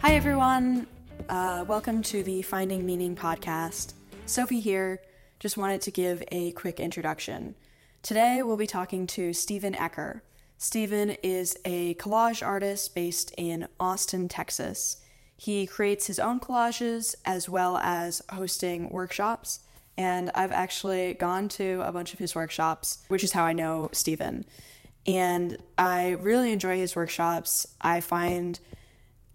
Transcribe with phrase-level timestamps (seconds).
[0.00, 0.86] Hi, everyone.
[1.28, 3.94] Uh, welcome to the Finding Meaning podcast.
[4.26, 5.00] Sophy here.
[5.40, 7.56] Just wanted to give a quick introduction.
[8.02, 10.20] Today, we'll be talking to Steven Ecker.
[10.56, 14.98] Steven is a collage artist based in Austin, Texas.
[15.36, 19.60] He creates his own collages as well as hosting workshops.
[19.96, 23.88] And I've actually gone to a bunch of his workshops, which is how I know
[23.90, 24.44] Steven.
[25.08, 27.66] And I really enjoy his workshops.
[27.80, 28.60] I find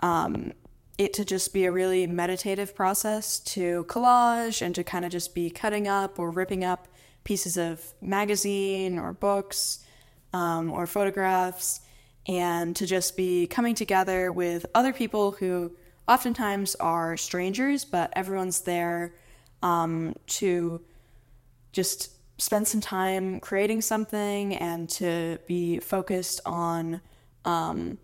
[0.04, 0.52] um,
[0.98, 5.34] it to just be a really meditative process to collage and to kind of just
[5.34, 6.90] be cutting up or ripping up
[7.24, 9.80] pieces of magazine or books
[10.34, 11.80] um, or photographs
[12.28, 15.72] and to just be coming together with other people who
[16.08, 19.16] oftentimes are strangers, but everyone's there
[19.62, 20.82] um, to
[21.72, 27.00] just spend some time creating something and to be focused on
[27.46, 27.98] um,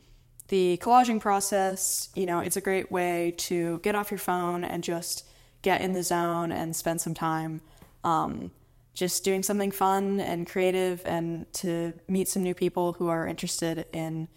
[0.50, 2.10] the collaging process.
[2.16, 5.26] You know, it's a great way to get off your phone and just
[5.62, 7.62] get in the zone and spend some time
[8.04, 8.52] um,
[8.94, 13.86] just doing something fun and creative and to meet some new people who are interested
[13.94, 14.28] in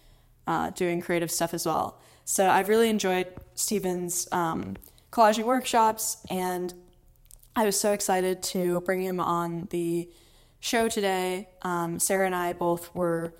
[0.47, 1.99] uh, doing creative stuff as well.
[2.25, 4.75] So I've really enjoyed Steven's um,
[5.11, 6.73] collaging workshops, and
[7.55, 10.09] I was so excited to bring him on the
[10.59, 11.49] show today.
[11.61, 13.33] Um, Sarah and I both were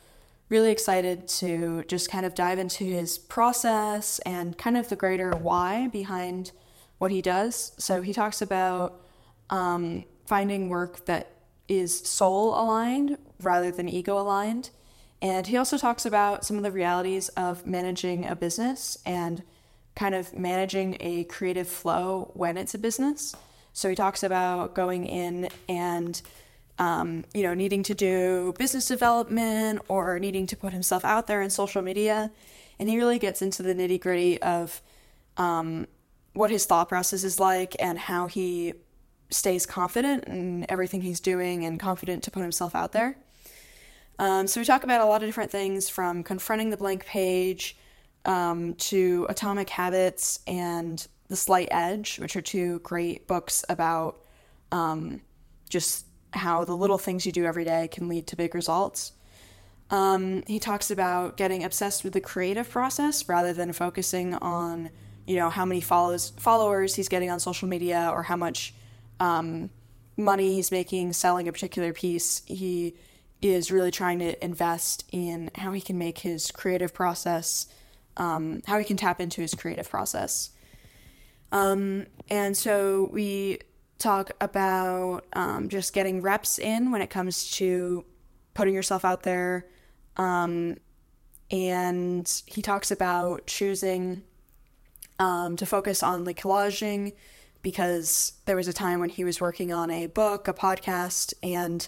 [0.50, 5.32] really excited to just kind of dive into his process and kind of the greater
[5.32, 6.52] why behind
[6.98, 7.72] what he does.
[7.78, 9.02] So he talks about
[9.50, 11.32] um, finding work that
[11.68, 14.70] is soul aligned rather than ego aligned.
[15.22, 19.44] And he also talks about some of the realities of managing a business and
[19.96, 23.36] kind of managing a creative flow when it's a business.
[23.72, 26.22] So he talks about going in and
[26.80, 31.42] um, you know needing to do business development or needing to put himself out there
[31.42, 32.32] in social media,
[32.80, 34.82] and he really gets into the nitty gritty of
[35.38, 35.88] um,
[36.34, 38.74] what his thought process is like and how he
[39.30, 43.18] stays confident in everything he's doing and confident to put himself out there.
[44.20, 47.76] Um, so we talk about a lot of different things from confronting the blank page
[48.26, 54.22] um, to atomic habits and the slight edge, which are two great books about
[54.72, 55.22] um,
[55.70, 59.14] just how the little things you do every day can lead to big results.
[59.90, 64.90] Um, he talks about getting obsessed with the creative process rather than focusing on,
[65.28, 68.74] you know, how many follows followers he's getting on social media or how much
[69.20, 69.70] um,
[70.18, 72.42] money he's making selling a particular piece.
[72.46, 72.96] He
[73.42, 77.68] is really trying to invest in how he can make his creative process,
[78.18, 80.52] um, how he can tap into his creative process.
[81.52, 83.60] Um, and so we
[84.04, 88.06] talk about um, just getting reps in when it comes to
[88.54, 89.66] putting yourself out there.
[90.18, 90.78] Um,
[91.50, 94.24] and he talks about choosing
[95.20, 97.14] um, to focus on like collaging
[97.62, 101.88] because there was a time when he was working on a book, a podcast, and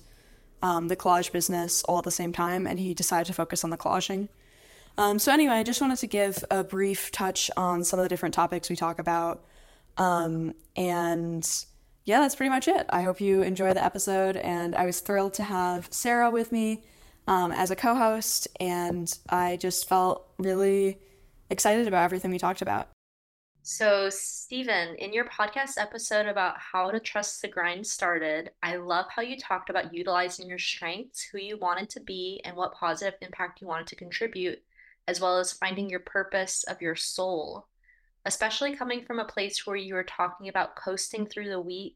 [0.61, 3.69] um, the collage business all at the same time, and he decided to focus on
[3.69, 4.29] the collaging.
[4.97, 8.09] Um, so, anyway, I just wanted to give a brief touch on some of the
[8.09, 9.43] different topics we talk about.
[9.97, 11.45] Um, and
[12.05, 12.85] yeah, that's pretty much it.
[12.89, 16.83] I hope you enjoy the episode, and I was thrilled to have Sarah with me
[17.27, 20.99] um, as a co host, and I just felt really
[21.49, 22.89] excited about everything we talked about.
[23.63, 29.07] So, Steven, in your podcast episode about how to trust the grind started, I love
[29.09, 33.15] how you talked about utilizing your strengths, who you wanted to be, and what positive
[33.23, 34.61] impact you wanted to contribute,
[35.07, 37.65] as well as finding your purpose of your soul.
[38.25, 41.95] Especially coming from a place where you were talking about coasting through the week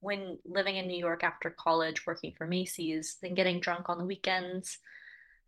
[0.00, 4.04] when living in New York after college, working for Macy's, then getting drunk on the
[4.04, 4.78] weekends.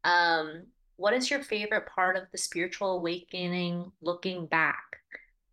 [0.05, 0.65] Um,
[0.97, 4.99] what is your favorite part of the spiritual awakening looking back?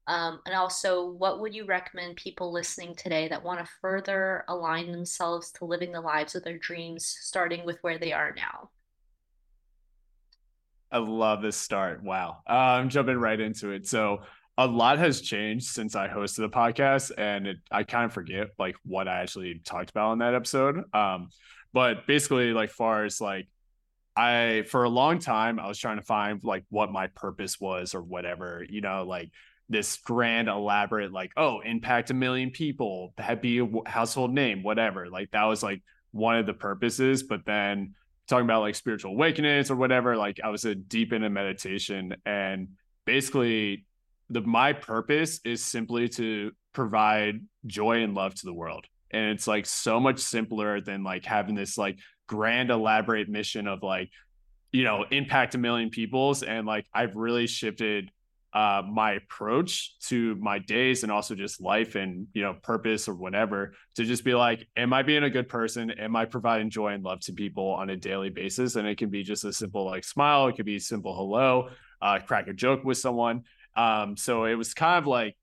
[0.07, 4.91] Um, and also, what would you recommend people listening today that want to further align
[4.91, 8.71] themselves to living the lives of their dreams, starting with where they are now?
[10.91, 12.03] I love this start.
[12.03, 12.39] Wow.
[12.49, 13.87] Uh, I'm jumping right into it.
[13.87, 14.23] So,
[14.59, 18.49] a lot has changed since I hosted the podcast, and it, I kind of forget
[18.59, 20.83] like what I actually talked about in that episode.
[20.93, 21.29] Um,
[21.71, 23.47] but basically, like far as like
[24.17, 27.95] I for a long time I was trying to find like what my purpose was
[27.95, 29.31] or whatever, you know, like
[29.69, 35.29] this grand elaborate like oh impact a million people be a household name whatever like
[35.29, 37.93] that was like one of the purposes but then
[38.27, 42.69] talking about like spiritual awakenings or whatever like i was a deep into meditation and
[43.05, 43.85] basically
[44.29, 48.85] the my purpose is simply to provide joy and love to the world.
[49.11, 51.97] And it's like so much simpler than like having this like
[52.27, 54.09] grand elaborate mission of like
[54.71, 56.43] you know impact a million peoples.
[56.43, 58.11] And like i've really shifted
[58.51, 63.13] uh, my approach to my days and also just life and you know purpose or
[63.13, 65.91] whatever to just be like am i being a good person?
[65.91, 68.75] Am i providing joy and love to people on a daily basis?
[68.75, 70.47] And it can be just a simple like smile.
[70.47, 71.69] It could be simple hello
[72.01, 73.43] uh, crack a joke with someone
[73.75, 75.35] um, so it was kind of like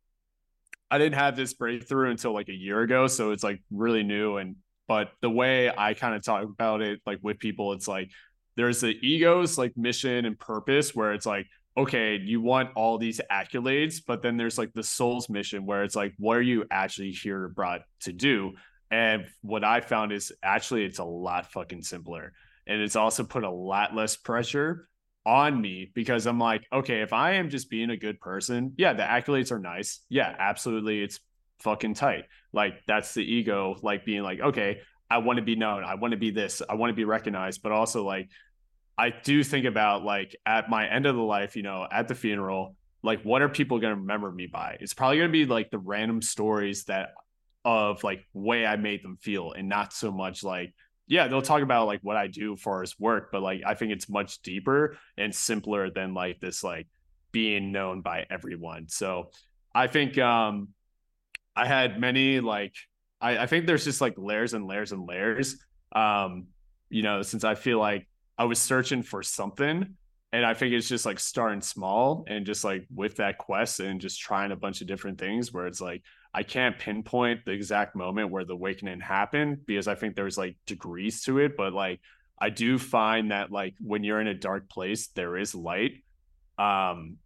[0.91, 4.37] i didn't have this breakthrough until like a year ago so it's like really new
[4.37, 4.57] and
[4.87, 8.11] but the way i kind of talk about it like with people it's like
[8.57, 11.47] there's the egos like mission and purpose where it's like
[11.77, 15.95] okay, you want all these accolades, but then there's like the soul's mission where it's
[15.95, 18.55] like, what are you actually here brought to do?
[18.91, 22.33] And what I found is actually it's a lot fucking simpler.
[22.67, 24.89] And it's also put a lot less pressure
[25.27, 28.93] on me because I'm like, okay, if I am just being a good person, yeah,
[28.93, 30.01] the accolades are nice.
[30.09, 31.03] Yeah, absolutely.
[31.03, 31.19] It's
[31.59, 32.25] fucking tight.
[32.53, 34.81] Like that's the ego, like being like, okay,
[35.11, 35.83] I want to be known.
[35.85, 36.63] I want to be this.
[36.67, 38.31] I want to be recognized, but also like
[38.97, 42.15] I do think about like at my end of the life, you know, at the
[42.15, 44.79] funeral, like what are people going to remember me by?
[44.81, 47.11] It's probably going to be like the random stories that
[47.65, 50.73] of like way I made them feel and not so much like
[51.07, 53.93] yeah, they'll talk about like what I do for his work, but like I think
[53.93, 56.89] it's much deeper and simpler than like this like
[57.33, 58.89] being known by everyone.
[58.89, 59.31] So
[59.75, 60.69] I think um
[61.55, 62.75] I had many like
[63.21, 65.57] I, I think there's just like layers and layers and layers.
[65.93, 66.49] Um,
[66.91, 68.07] you know, since I feel like
[68.39, 69.97] I was searching for something.
[70.33, 74.01] And I think it's just like starting small and just like with that quest and
[74.01, 76.03] just trying a bunch of different things where it's like
[76.37, 80.59] I can't pinpoint the exact moment where the awakening happened because I think there's like
[80.67, 81.57] degrees to it.
[81.57, 82.01] But like
[82.39, 86.03] I do find that like when you're in a dark place, there is light.
[86.59, 87.17] Um,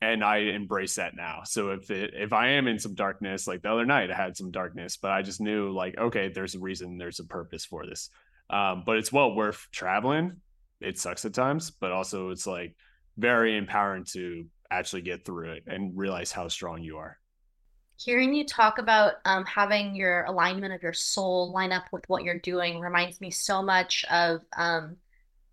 [0.00, 1.42] and I embrace that now.
[1.44, 4.34] So if it if I am in some darkness, like the other night I had
[4.34, 7.84] some darkness, but I just knew like, okay, there's a reason, there's a purpose for
[7.86, 8.08] this.
[8.48, 10.40] Um, but it's well worth traveling
[10.80, 12.74] it sucks at times, but also it's like
[13.16, 17.18] very empowering to actually get through it and realize how strong you are.
[17.96, 22.24] Hearing you talk about um, having your alignment of your soul line up with what
[22.24, 24.96] you're doing reminds me so much of um,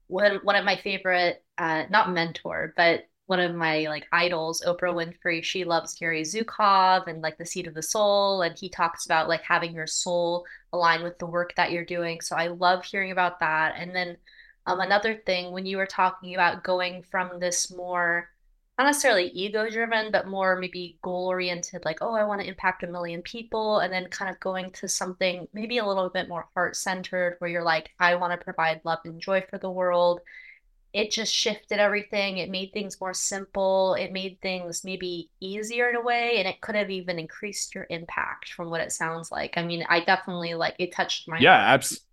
[0.07, 4.93] one, one of my favorite, uh, not mentor, but one of my like idols, Oprah
[4.93, 5.41] Winfrey.
[5.41, 8.41] She loves Gary Zukav and like the seat of the soul.
[8.41, 12.19] And he talks about like having your soul align with the work that you're doing.
[12.19, 13.75] So I love hearing about that.
[13.77, 14.17] And then
[14.65, 18.29] um, another thing, when you were talking about going from this more,
[18.77, 22.83] not necessarily ego driven, but more maybe goal oriented, like, oh, I want to impact
[22.83, 26.47] a million people, and then kind of going to something maybe a little bit more
[26.55, 30.21] heart centered, where you're like, I want to provide love and joy for the world.
[30.93, 32.37] It just shifted everything.
[32.37, 33.93] It made things more simple.
[33.95, 37.87] It made things maybe easier in a way, and it could have even increased your
[37.89, 39.53] impact from what it sounds like.
[39.57, 42.05] I mean, I definitely like it touched my yeah, absolutely.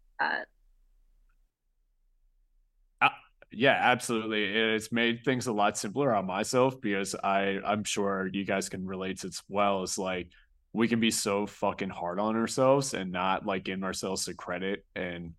[3.51, 4.45] Yeah, absolutely.
[4.45, 8.87] It's made things a lot simpler on myself because I I'm sure you guys can
[8.87, 9.83] relate as well.
[9.83, 10.29] As like
[10.73, 14.85] we can be so fucking hard on ourselves and not like give ourselves the credit
[14.95, 15.33] and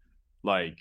[0.44, 0.80] like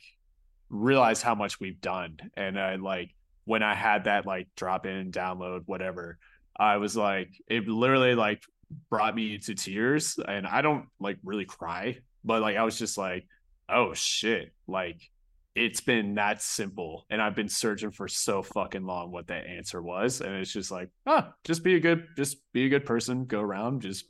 [0.71, 2.19] realize how much we've done.
[2.37, 3.15] And I like
[3.45, 6.19] when I had that like drop in, download, whatever,
[6.59, 8.43] I was like, it literally like
[8.91, 10.19] brought me to tears.
[10.27, 13.27] And I don't like really cry, but like I was just like,
[13.69, 15.11] oh shit, like
[15.55, 19.83] it's been that simple and i've been searching for so fucking long what that answer
[19.83, 23.25] was and it's just like oh just be a good just be a good person
[23.25, 24.05] go around just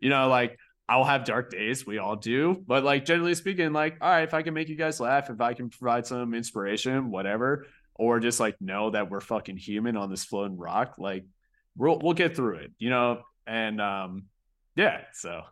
[0.00, 3.96] you know like i'll have dark days we all do but like generally speaking like
[4.00, 7.10] all right if i can make you guys laugh if i can provide some inspiration
[7.10, 11.24] whatever or just like know that we're fucking human on this floating rock like
[11.76, 14.24] we'll we'll get through it you know and um
[14.76, 15.42] yeah so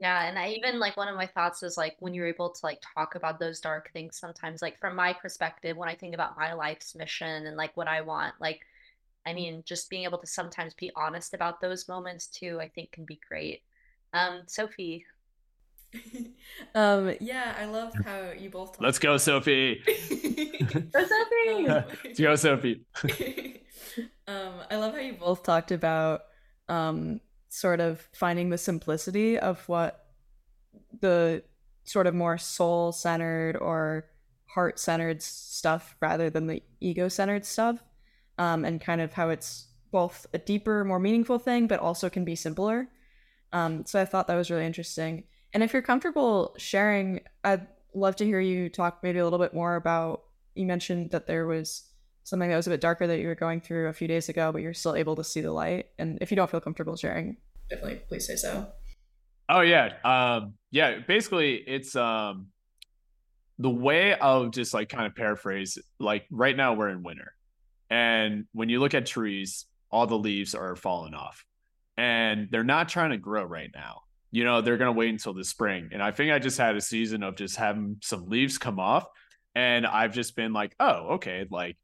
[0.00, 2.60] yeah, and I even like one of my thoughts is like when you're able to
[2.66, 6.36] like talk about those dark things sometimes, like from my perspective, when I think about
[6.36, 8.60] my life's mission and like what I want, like,
[9.26, 12.92] I mean, just being able to sometimes be honest about those moments too, I think
[12.92, 13.62] can be great.
[14.12, 15.04] Um, Sophy.
[16.74, 18.76] um, yeah, I love how you both.
[18.80, 19.82] Let's go, Sophy.
[19.84, 21.66] go, Sophy.
[22.04, 22.84] Let's go, Sophy.
[24.28, 26.22] um, I love how you both talked about
[26.68, 30.06] um sort of finding the simplicity of what
[31.00, 31.42] the
[31.84, 34.06] sort of more soul centered or
[34.46, 37.82] heart centered stuff rather than the ego centered stuff,
[38.38, 42.24] um, and kind of how it's both a deeper, more meaningful thing, but also can
[42.24, 42.88] be simpler.
[43.52, 45.24] Um, so I thought that was really interesting.
[45.54, 49.54] And if you're comfortable sharing, I'd love to hear you talk maybe a little bit
[49.54, 50.24] more about.
[50.54, 51.84] You mentioned that there was
[52.24, 54.52] something that was a bit darker that you were going through a few days ago,
[54.52, 55.86] but you're still able to see the light.
[55.98, 57.36] And if you don't feel comfortable sharing,
[57.70, 58.68] definitely please say so.
[59.48, 59.92] Oh yeah.
[60.04, 62.48] Um yeah, basically it's um
[63.58, 67.32] the way I'll just like kind of paraphrase, like right now we're in winter.
[67.90, 71.44] And when you look at trees, all the leaves are falling off
[71.98, 74.02] and they're not trying to grow right now.
[74.30, 75.90] You know, they're to wait until the spring.
[75.92, 79.06] And I think I just had a season of just having some leaves come off.
[79.54, 81.46] And I've just been like, oh, okay.
[81.50, 81.76] Like,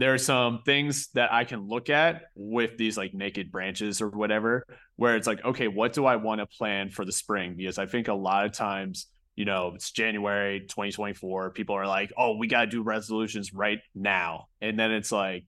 [0.00, 4.08] there are some things that I can look at with these like naked branches or
[4.08, 4.64] whatever,
[4.96, 7.54] where it's like, okay, what do I want to plan for the spring?
[7.54, 11.50] Because I think a lot of times, you know, it's January 2024.
[11.50, 14.46] People are like, oh, we got to do resolutions right now.
[14.62, 15.44] And then it's like,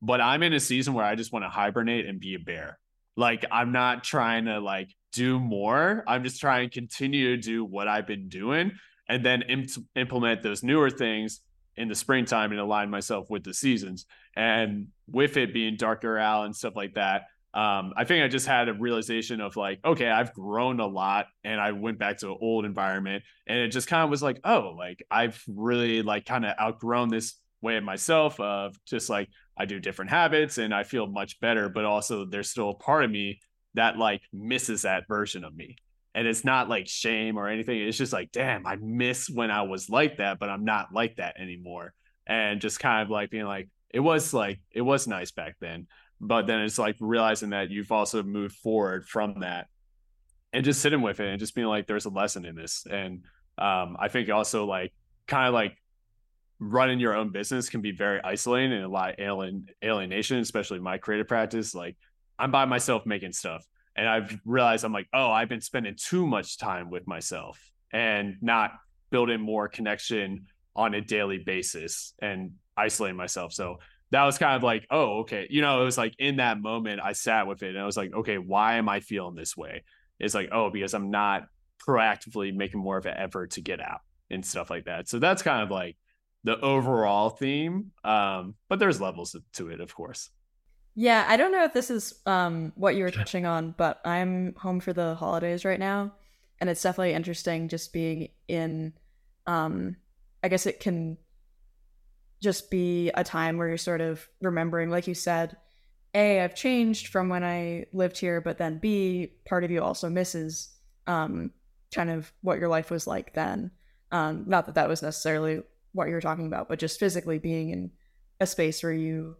[0.00, 2.78] but I'm in a season where I just want to hibernate and be a bear.
[3.16, 6.04] Like, I'm not trying to like do more.
[6.06, 8.70] I'm just trying to continue to do what I've been doing
[9.08, 11.40] and then imp- implement those newer things
[11.76, 14.06] in the springtime and align myself with the seasons.
[14.34, 17.22] And with it being darker out and stuff like that,
[17.54, 21.26] um, I think I just had a realization of like, okay, I've grown a lot,
[21.42, 24.40] and I went back to an old environment, and it just kind of was like,
[24.44, 29.30] oh, like I've really like kind of outgrown this way of myself of just like
[29.56, 33.04] I do different habits and I feel much better, but also there's still a part
[33.04, 33.40] of me
[33.74, 35.76] that like misses that version of me.
[36.16, 37.78] And it's not like shame or anything.
[37.78, 41.16] It's just like, damn, I miss when I was like that, but I'm not like
[41.16, 41.92] that anymore.
[42.26, 45.86] And just kind of like being like, it was like, it was nice back then.
[46.18, 49.66] But then it's like realizing that you've also moved forward from that
[50.54, 52.86] and just sitting with it and just being like, there's a lesson in this.
[52.90, 53.24] And
[53.58, 54.94] um, I think also like
[55.26, 55.76] kind of like
[56.58, 60.78] running your own business can be very isolating and a lot of alien alienation, especially
[60.78, 61.74] my creative practice.
[61.74, 61.98] Like
[62.38, 63.66] I'm by myself making stuff.
[63.96, 67.58] And I've realized I'm like, oh, I've been spending too much time with myself
[67.92, 68.72] and not
[69.10, 73.52] building more connection on a daily basis and isolating myself.
[73.52, 73.78] So
[74.10, 75.46] that was kind of like, oh, okay.
[75.48, 77.96] You know, it was like in that moment I sat with it and I was
[77.96, 79.84] like, okay, why am I feeling this way?
[80.20, 81.46] It's like, oh, because I'm not
[81.86, 84.00] proactively making more of an effort to get out
[84.30, 85.08] and stuff like that.
[85.08, 85.96] So that's kind of like
[86.44, 87.92] the overall theme.
[88.04, 90.30] Um, but there's levels to it, of course.
[90.98, 94.54] Yeah, I don't know if this is um, what you were touching on, but I'm
[94.54, 96.14] home for the holidays right now,
[96.58, 98.94] and it's definitely interesting just being in.
[99.46, 99.96] Um,
[100.42, 101.18] I guess it can
[102.42, 105.56] just be a time where you're sort of remembering, like you said,
[106.14, 110.08] a I've changed from when I lived here, but then b part of you also
[110.08, 110.70] misses
[111.06, 111.50] um,
[111.94, 113.70] kind of what your life was like then.
[114.12, 115.60] Um, not that that was necessarily
[115.92, 117.90] what you were talking about, but just physically being in
[118.40, 119.36] a space where you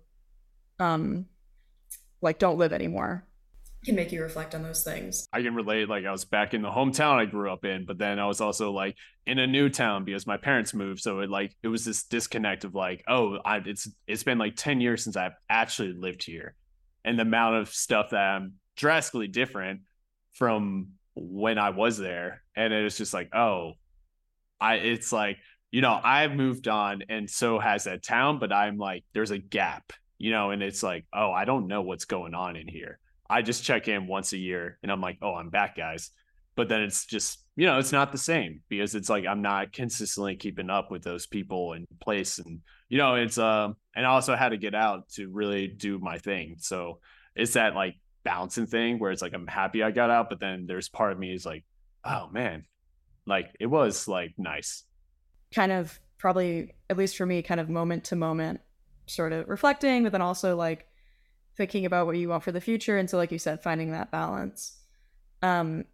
[0.79, 1.27] um
[2.21, 3.27] like don't live anymore
[3.87, 5.27] can make you reflect on those things.
[5.33, 5.89] I can relate.
[5.89, 8.41] Like I was back in the hometown I grew up in, but then I was
[8.41, 8.97] also like
[9.27, 11.01] in a new town because my parents moved.
[11.01, 14.57] So it like it was this disconnect of like, oh, I, it's it's been like
[14.57, 16.55] ten years since I've actually lived here,
[17.05, 19.83] and the amount of stuff that I'm drastically different
[20.35, 23.75] from when I was there, and it was just like, oh,
[24.61, 25.39] I it's like
[25.71, 29.39] you know I've moved on, and so has that town, but I'm like there's a
[29.39, 32.99] gap you know, and it's like, oh, I don't know what's going on in here.
[33.29, 36.11] I just check in once a year and I'm like, oh, I'm back, guys.
[36.55, 39.73] But then it's just, you know, it's not the same because it's like I'm not
[39.73, 42.39] consistently keeping up with those people and place.
[42.39, 45.99] And, you know, it's, uh, and I also had to get out to really do
[45.99, 46.57] my thing.
[46.59, 47.01] So
[47.35, 50.65] it's that like bouncing thing where it's like, I'm happy I got out, but then
[50.67, 51.65] there's part of me is like,
[52.05, 52.65] oh man,
[53.27, 54.85] like it was like nice.
[55.55, 58.61] Kind of probably, at least for me, kind of moment to moment
[59.07, 60.87] sort of reflecting, but then also like
[61.57, 62.99] thinking about what you want for the future.
[62.99, 64.79] And so, like you said, finding that balance.
[65.43, 65.85] Um,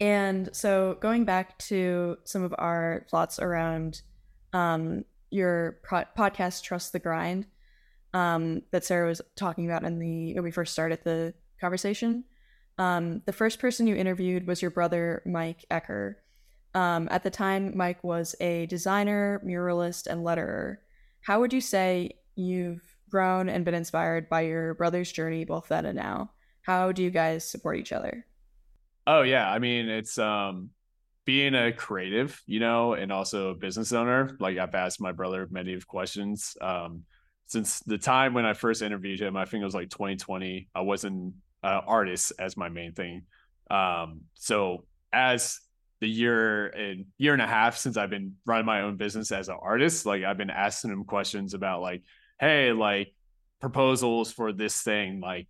[0.00, 4.00] and so going back to some of our thoughts around
[4.52, 7.46] um, your pro- podcast, Trust the Grind,
[8.14, 12.24] um, that Sarah was talking about in the when we first started the conversation.
[12.78, 16.14] Um, the first person you interviewed was your brother, Mike Ecker.
[16.74, 20.76] Um, at the time, Mike was a designer, muralist, and letterer.
[21.22, 25.86] How would you say you've grown and been inspired by your brother's journey, both then
[25.86, 26.32] and now?
[26.62, 28.26] How do you guys support each other?
[29.06, 30.70] Oh yeah, I mean it's um
[31.24, 34.36] being a creative, you know, and also a business owner.
[34.40, 36.56] Like I've asked my brother many of questions.
[36.60, 37.04] Um,
[37.46, 40.68] since the time when I first interviewed him, I think it was like 2020.
[40.74, 43.22] I wasn't uh, artist as my main thing.
[43.70, 45.60] Um, so as
[46.00, 49.48] the year and year and a half since I've been running my own business as
[49.48, 52.02] an artist, like I've been asking him questions about like,
[52.38, 53.14] hey, like
[53.60, 55.46] proposals for this thing, like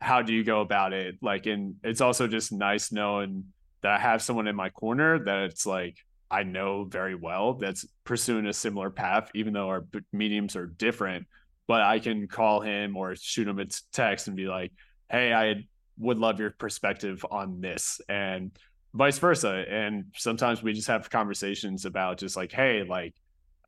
[0.00, 1.16] how do you go about it?
[1.22, 3.44] Like, and it's also just nice knowing
[3.82, 5.96] that I have someone in my corner that it's like
[6.30, 11.26] I know very well that's pursuing a similar path, even though our mediums are different.
[11.68, 14.72] But I can call him or shoot him a text and be like,
[15.08, 15.64] hey, I
[15.98, 18.00] would love your perspective on this.
[18.08, 18.50] And
[18.94, 19.64] vice versa.
[19.68, 23.14] And sometimes we just have conversations about just like, hey, like,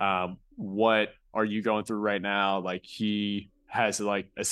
[0.00, 2.60] um, what are you going through right now?
[2.60, 4.44] Like he has like a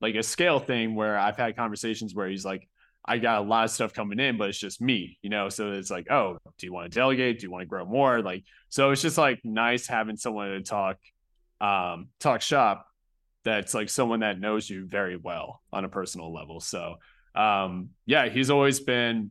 [0.00, 2.68] like a scale thing where I've had conversations where he's like,
[3.04, 5.48] I got a lot of stuff coming in, but it's just me, you know.
[5.48, 7.38] So it's like, oh, do you want to delegate?
[7.38, 8.22] Do you want to grow more?
[8.22, 10.98] Like, so it's just like nice having someone to talk,
[11.60, 12.86] um, talk shop.
[13.42, 16.60] That's like someone that knows you very well on a personal level.
[16.60, 16.96] So,
[17.34, 19.30] um, yeah, he's always been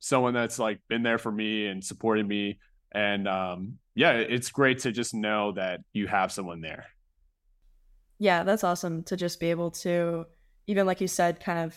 [0.00, 2.58] someone that's like been there for me and supported me.
[2.92, 6.86] And um, yeah, it's great to just know that you have someone there.
[8.18, 10.26] Yeah, that's awesome to just be able to,
[10.66, 11.76] even like you said, kind of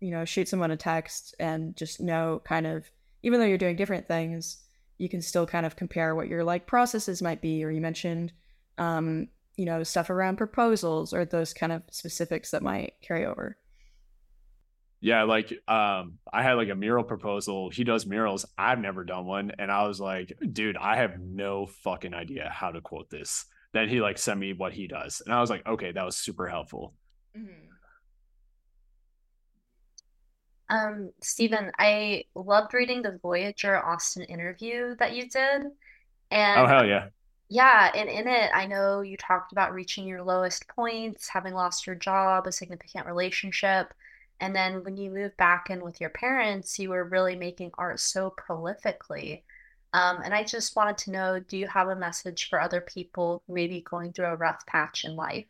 [0.00, 2.90] you know, shoot someone a text and just know kind of,
[3.22, 4.58] even though you're doing different things,
[4.98, 7.64] you can still kind of compare what your like processes might be.
[7.64, 8.32] Or you mentioned,
[8.78, 13.56] um, you know, stuff around proposals or those kind of specifics that might carry over.
[15.00, 17.70] Yeah, like um, I had like a mural proposal.
[17.70, 18.46] He does murals.
[18.56, 22.70] I've never done one, and I was like, dude, I have no fucking idea how
[22.70, 23.44] to quote this.
[23.72, 26.16] Then he like sent me what he does, and I was like, okay, that was
[26.16, 26.94] super helpful.
[27.36, 27.66] Mm-hmm.
[30.68, 35.62] Um, Steven, I loved reading the Voyage Austin interview that you did.
[36.30, 37.08] And oh, hell yeah.
[37.48, 41.86] Yeah, and in it, I know you talked about reaching your lowest points, having lost
[41.86, 43.94] your job, a significant relationship.
[44.40, 48.00] And then when you moved back in with your parents, you were really making art
[48.00, 49.42] so prolifically.
[49.92, 53.42] Um, and I just wanted to know do you have a message for other people
[53.48, 55.46] maybe going through a rough patch in life?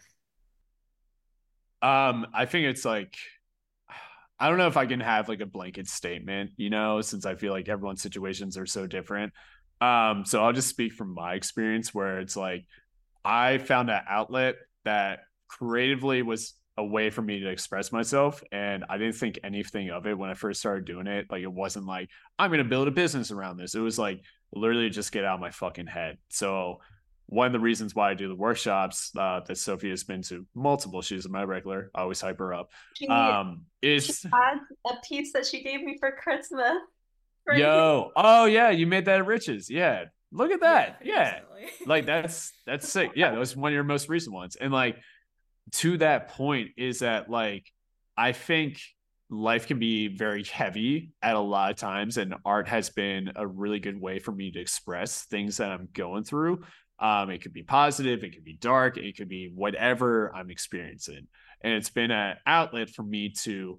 [1.83, 3.16] Um, I think it's like
[4.38, 7.35] I don't know if I can have like a blanket statement, you know, since I
[7.35, 9.33] feel like everyone's situations are so different.
[9.81, 12.66] Um, so I'll just speak from my experience where it's like
[13.25, 18.85] I found an outlet that creatively was a way for me to express myself and
[18.88, 21.26] I didn't think anything of it when I first started doing it.
[21.30, 23.75] Like it wasn't like I'm going to build a business around this.
[23.75, 24.21] It was like
[24.52, 26.18] literally just get out of my fucking head.
[26.28, 26.80] So
[27.26, 30.47] one of the reasons why I do the workshops uh, that Sophy has been to
[30.54, 32.71] multiple, she's my regular, I always hype her up.
[32.95, 36.78] She, um, is a piece that she gave me for Christmas.
[37.45, 39.71] For yo, oh yeah, you made that at Riches.
[39.71, 41.00] Yeah, look at that.
[41.04, 41.69] Yeah, yeah.
[41.86, 43.12] like that's that's sick.
[43.15, 44.56] Yeah, that was one of your most recent ones.
[44.56, 44.97] And like
[45.73, 47.71] to that point is that like
[48.17, 48.81] I think
[49.29, 53.47] life can be very heavy at a lot of times and art has been a
[53.47, 56.63] really good way for me to express things that i'm going through
[56.99, 61.26] um, it could be positive, it could be dark, it could be whatever I'm experiencing.
[61.61, 63.79] And it's been an outlet for me to,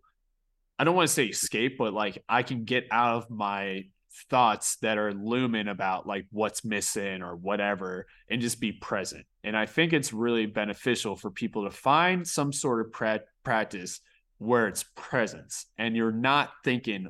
[0.78, 3.86] I don't want to say escape, but like I can get out of my
[4.30, 9.26] thoughts that are looming about like what's missing or whatever and just be present.
[9.43, 14.00] And I think it's really beneficial for people to find some sort of pra- practice
[14.39, 17.10] where it's presence and you're not thinking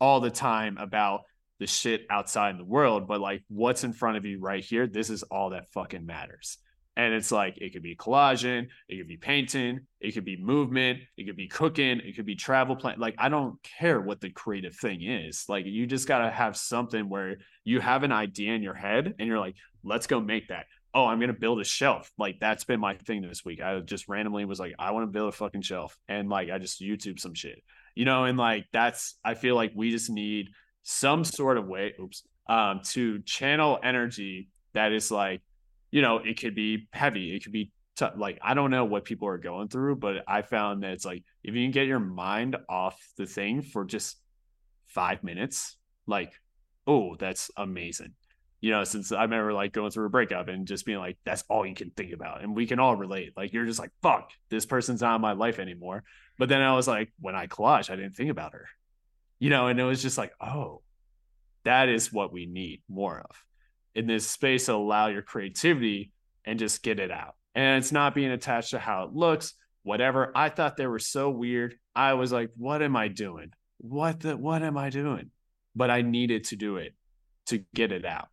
[0.00, 1.22] all the time about
[1.58, 4.86] the shit outside in the world, but like what's in front of you right here,
[4.86, 6.58] this is all that fucking matters.
[6.94, 11.00] And it's like it could be collaging, it could be painting, it could be movement,
[11.16, 12.98] it could be cooking, it could be travel plan.
[12.98, 15.46] Like I don't care what the creative thing is.
[15.48, 19.26] Like you just gotta have something where you have an idea in your head and
[19.26, 20.66] you're like, let's go make that.
[20.92, 22.12] Oh, I'm gonna build a shelf.
[22.18, 23.62] Like that's been my thing this week.
[23.62, 26.58] I just randomly was like, I want to build a fucking shelf, and like I
[26.58, 27.62] just YouTube some shit,
[27.94, 28.24] you know.
[28.24, 30.48] And like that's I feel like we just need
[30.82, 35.40] some sort of way, oops, um, to channel energy that is like,
[35.92, 39.04] you know, it could be heavy, it could be t- like I don't know what
[39.04, 42.00] people are going through, but I found that it's like if you can get your
[42.00, 44.18] mind off the thing for just
[44.88, 45.76] five minutes,
[46.08, 46.32] like,
[46.88, 48.14] oh, that's amazing.
[48.60, 51.44] You know, since I remember like going through a breakup and just being like, that's
[51.48, 52.42] all you can think about.
[52.42, 53.32] And we can all relate.
[53.36, 56.04] Like, you're just like, fuck, this person's not in my life anymore.
[56.38, 58.68] But then I was like, when I collage, I didn't think about her
[59.42, 60.82] you know, and it was just like, oh,
[61.64, 63.44] that is what we need more of
[63.94, 66.12] in this space to allow your creativity
[66.44, 67.34] and just get it out.
[67.54, 70.32] And it's not being attached to how it looks, whatever.
[70.34, 71.76] I thought they were so weird.
[71.94, 73.52] I was like, what am I doing?
[73.78, 75.30] What the what am I doing?
[75.74, 76.94] But I needed to do it
[77.46, 78.28] to get it out.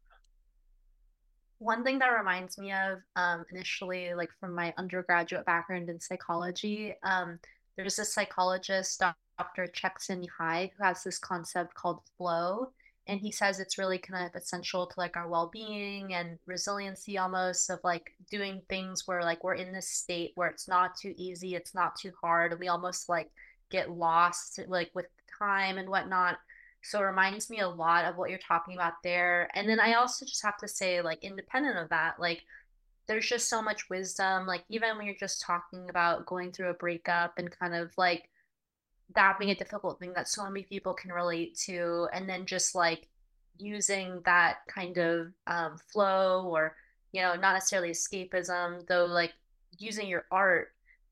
[1.57, 6.95] One thing that reminds me of um, initially, like from my undergraduate background in psychology,
[7.03, 7.39] um,
[7.75, 9.01] there's a psychologist,
[9.37, 9.67] Dr.
[9.67, 12.71] Csikszentmihalyi, who has this concept called flow.
[13.09, 17.69] And he says it's really kind of essential to like our well-being and resiliency almost
[17.71, 21.55] of like doing things where like we're in this state where it's not too easy,
[21.55, 23.31] it's not too hard, and we almost like
[23.71, 25.07] get lost like with
[25.39, 26.37] time and whatnot.
[26.83, 29.49] So it reminds me a lot of what you're talking about there.
[29.55, 32.43] And then I also just have to say, like, independent of that, like
[33.07, 34.45] there's just so much wisdom.
[34.45, 38.29] Like even when you're just talking about going through a breakup and kind of like
[39.15, 42.75] that being a difficult thing that so many people can relate to and then just
[42.75, 43.07] like
[43.57, 46.75] using that kind of um, flow or
[47.11, 49.33] you know not necessarily escapism though like
[49.77, 50.69] using your art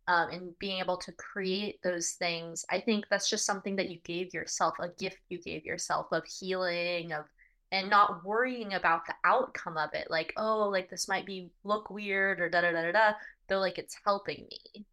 [0.08, 4.00] um, and being able to create those things, I think that's just something that you
[4.04, 7.26] gave yourself, a gift you gave yourself of healing, of
[7.74, 10.10] and not worrying about the outcome of it.
[10.10, 13.12] Like, oh, like this might be look weird or da da da da da.
[13.50, 14.86] Though like it's helping me.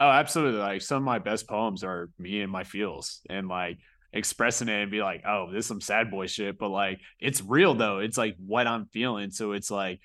[0.00, 0.60] Oh, absolutely.
[0.60, 3.78] Like some of my best poems are me and my feels and like
[4.12, 6.58] expressing it and be like, oh, this is some sad boy shit.
[6.58, 7.98] But like it's real though.
[7.98, 9.30] It's like what I'm feeling.
[9.30, 10.00] So it's like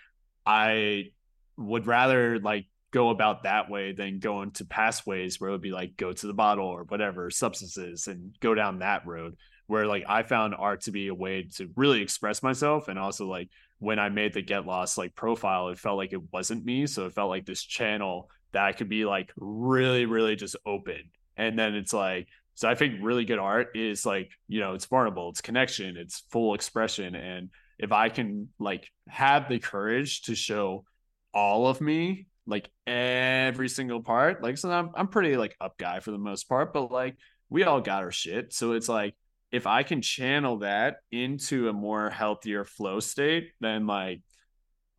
[0.46, 1.12] I
[1.58, 5.62] would rather like go about that way than go into past ways where it would
[5.62, 9.88] be like go to the bottle or whatever substances and go down that road where
[9.88, 13.50] like I found art to be a way to really express myself and also like
[13.80, 17.08] when I made the Get Lost like profile it felt like it wasn't me so
[17.08, 21.02] it felt like this channel that could be like really really just open
[21.38, 24.86] and then it's like so I think really good art is like you know it's
[24.86, 30.36] vulnerable it's connection it's full expression and if I can like have the courage to
[30.36, 30.86] show
[31.34, 34.44] all of me like every single part.
[34.44, 37.16] Like, so I'm I'm pretty like up guy for the most part, but like
[37.50, 38.54] we all got our shit.
[38.54, 39.16] So it's like
[39.52, 44.22] if I can channel that into a more healthier flow state, then like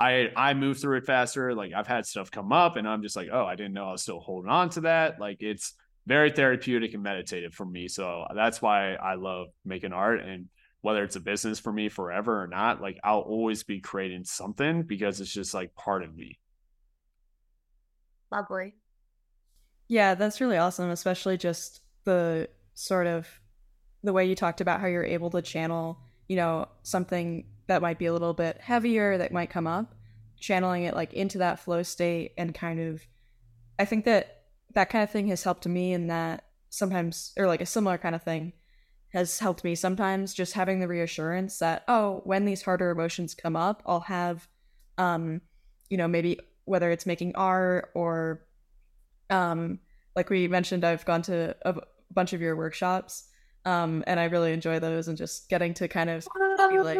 [0.04, 1.54] I I move through it faster.
[1.54, 3.92] Like I've had stuff come up and I'm just like, oh, I didn't know I
[3.92, 5.18] was still holding on to that.
[5.18, 5.74] Like it's
[6.06, 7.88] very therapeutic and meditative for me.
[7.88, 10.48] So that's why I love making art and
[10.82, 14.82] whether it's a business for me forever or not, like I'll always be creating something
[14.82, 16.38] because it's just like part of me.
[18.30, 18.74] Lovely.
[19.88, 23.26] Yeah, that's really awesome, especially just the sort of
[24.02, 27.98] the way you talked about how you're able to channel, you know, something that might
[27.98, 29.93] be a little bit heavier that might come up,
[30.44, 33.06] channeling it like into that flow state and kind of
[33.78, 34.42] I think that
[34.74, 38.14] that kind of thing has helped me in that sometimes or like a similar kind
[38.14, 38.52] of thing
[39.08, 43.56] has helped me sometimes just having the reassurance that oh when these harder emotions come
[43.56, 44.46] up i'll have
[44.98, 45.40] um
[45.88, 48.44] you know maybe whether it's making art or
[49.30, 49.78] um
[50.14, 51.74] like we mentioned i've gone to a
[52.12, 53.28] bunch of your workshops
[53.64, 56.26] um and i really enjoy those and just getting to kind of
[56.70, 56.98] be like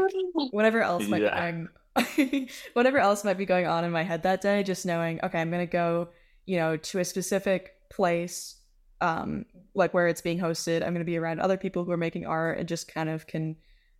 [0.51, 1.35] whatever else might yeah.
[1.35, 1.69] be going
[2.73, 5.51] whatever else might be going on in my head that day just knowing okay i'm
[5.51, 6.09] gonna go
[6.45, 8.57] you know to a specific place
[9.01, 10.85] um like where it's being hosted.
[10.85, 13.57] I'm gonna be around other people who are making art and just kind of can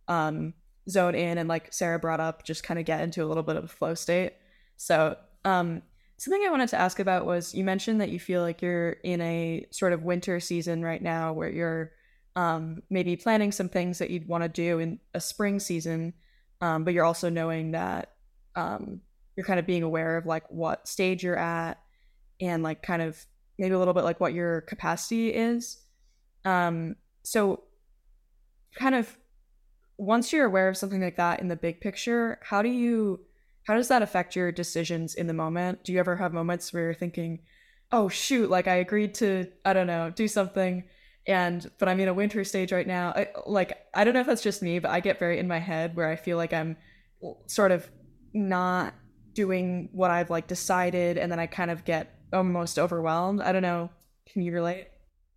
[0.07, 0.53] um
[0.89, 3.55] zone in and like sarah brought up just kind of get into a little bit
[3.55, 4.33] of a flow state.
[4.77, 5.81] So um,
[6.17, 9.21] something I wanted to ask about was you mentioned that you feel like you're in
[9.21, 11.91] a sort of winter season right now where you're
[12.35, 16.13] um, maybe planning some things that you'd want to do in a spring season,
[16.61, 18.11] um, but you're also knowing that
[18.55, 19.01] um,
[19.35, 21.79] you're kind of being aware of like what stage you're at
[22.41, 23.25] and like kind of
[23.57, 25.77] maybe a little bit like what your capacity is.
[26.43, 27.63] Um, so,
[28.77, 29.17] kind of
[29.97, 33.21] once you're aware of something like that in the big picture, how do you
[33.65, 35.83] how does that affect your decisions in the moment?
[35.83, 37.39] Do you ever have moments where you're thinking,
[37.91, 40.83] oh, shoot, like I agreed to, I don't know, do something
[41.27, 43.09] and but i'm in a winter stage right now.
[43.09, 45.59] I, like i don't know if that's just me but i get very in my
[45.59, 46.77] head where i feel like i'm
[47.47, 47.89] sort of
[48.33, 48.93] not
[49.33, 53.41] doing what i've like decided and then i kind of get almost overwhelmed.
[53.41, 53.89] I don't know.
[54.31, 54.87] Can you relate?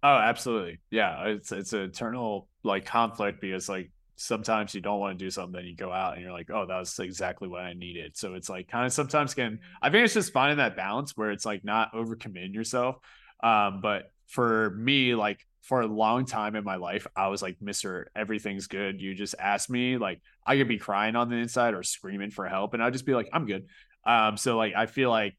[0.02, 0.78] Oh absolutely.
[0.90, 5.30] Yeah it's it's an eternal like conflict because like sometimes you don't want to do
[5.30, 8.16] something, then you go out and you're like, oh, that was exactly what I needed.
[8.16, 11.30] So it's like kind of sometimes can I think it's just finding that balance where
[11.30, 12.96] it's like not overcommitting yourself.
[13.42, 17.58] Um, but for me, like for a long time in my life, I was like,
[17.60, 18.04] Mr.
[18.16, 19.00] Everything's good.
[19.00, 22.46] You just ask me, like I could be crying on the inside or screaming for
[22.46, 23.66] help, and I'd just be like, I'm good.
[24.04, 25.36] Um, so like I feel like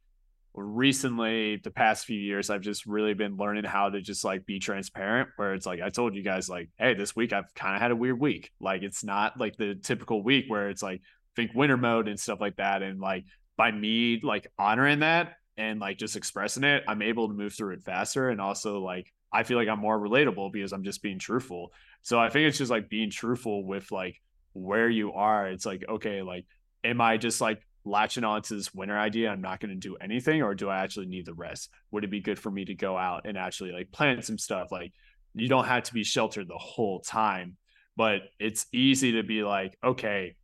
[0.55, 4.60] recently the past few years i've just really been learning how to just like be
[4.60, 7.82] transparent where it's like i told you guys like hey this week i've kind of
[7.82, 11.01] had a weird week like it's not like the typical week where it's like
[11.36, 13.25] think winter mode and stuff like that and like
[13.58, 17.73] by me like honoring that and like just expressing it i'm able to move through
[17.73, 21.19] it faster and also like i feel like i'm more relatable because i'm just being
[21.19, 21.71] truthful.
[22.01, 24.21] So i think it's just like being truthful with like
[24.53, 25.47] where you are.
[25.47, 26.45] It's like okay like
[26.83, 29.95] am i just like latching on to this winter idea i'm not going to do
[29.95, 31.69] anything or do i actually need the rest?
[31.91, 34.71] Would it be good for me to go out and actually like plant some stuff?
[34.71, 34.93] Like
[35.33, 37.57] you don't have to be sheltered the whole time
[37.95, 40.35] but it's easy to be like okay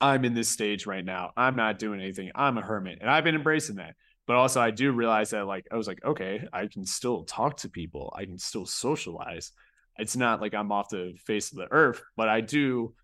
[0.00, 1.32] i'm in this stage right now.
[1.36, 2.30] I'm not doing anything.
[2.34, 3.94] I'm a hermit and i've been embracing that
[4.30, 7.56] but also i do realize that like i was like okay i can still talk
[7.56, 9.50] to people i can still socialize
[9.98, 12.94] it's not like i'm off the face of the earth but i do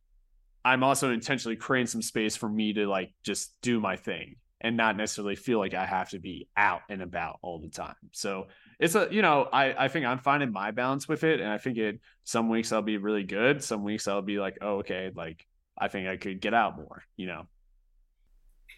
[0.67, 4.77] I'm also intentionally creating some space for me to like just do my thing and
[4.77, 7.95] not necessarily feel like I have to be out and about all the time.
[8.11, 8.49] So
[8.81, 11.59] it's a you know I I think I'm finding my balance with it, and I
[11.59, 15.12] think it some weeks I'll be really good, some weeks I'll be like oh okay
[15.15, 15.47] like
[15.79, 17.47] I think I could get out more, you know.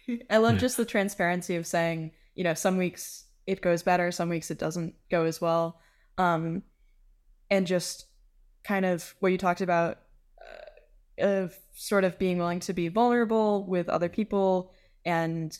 [0.29, 4.29] I love just the transparency of saying you know some weeks it goes better, some
[4.29, 5.81] weeks it doesn't go as well.
[6.17, 6.63] Um,
[7.49, 8.05] and just
[8.63, 9.99] kind of what you talked about
[11.19, 14.71] uh, of sort of being willing to be vulnerable with other people
[15.03, 15.57] and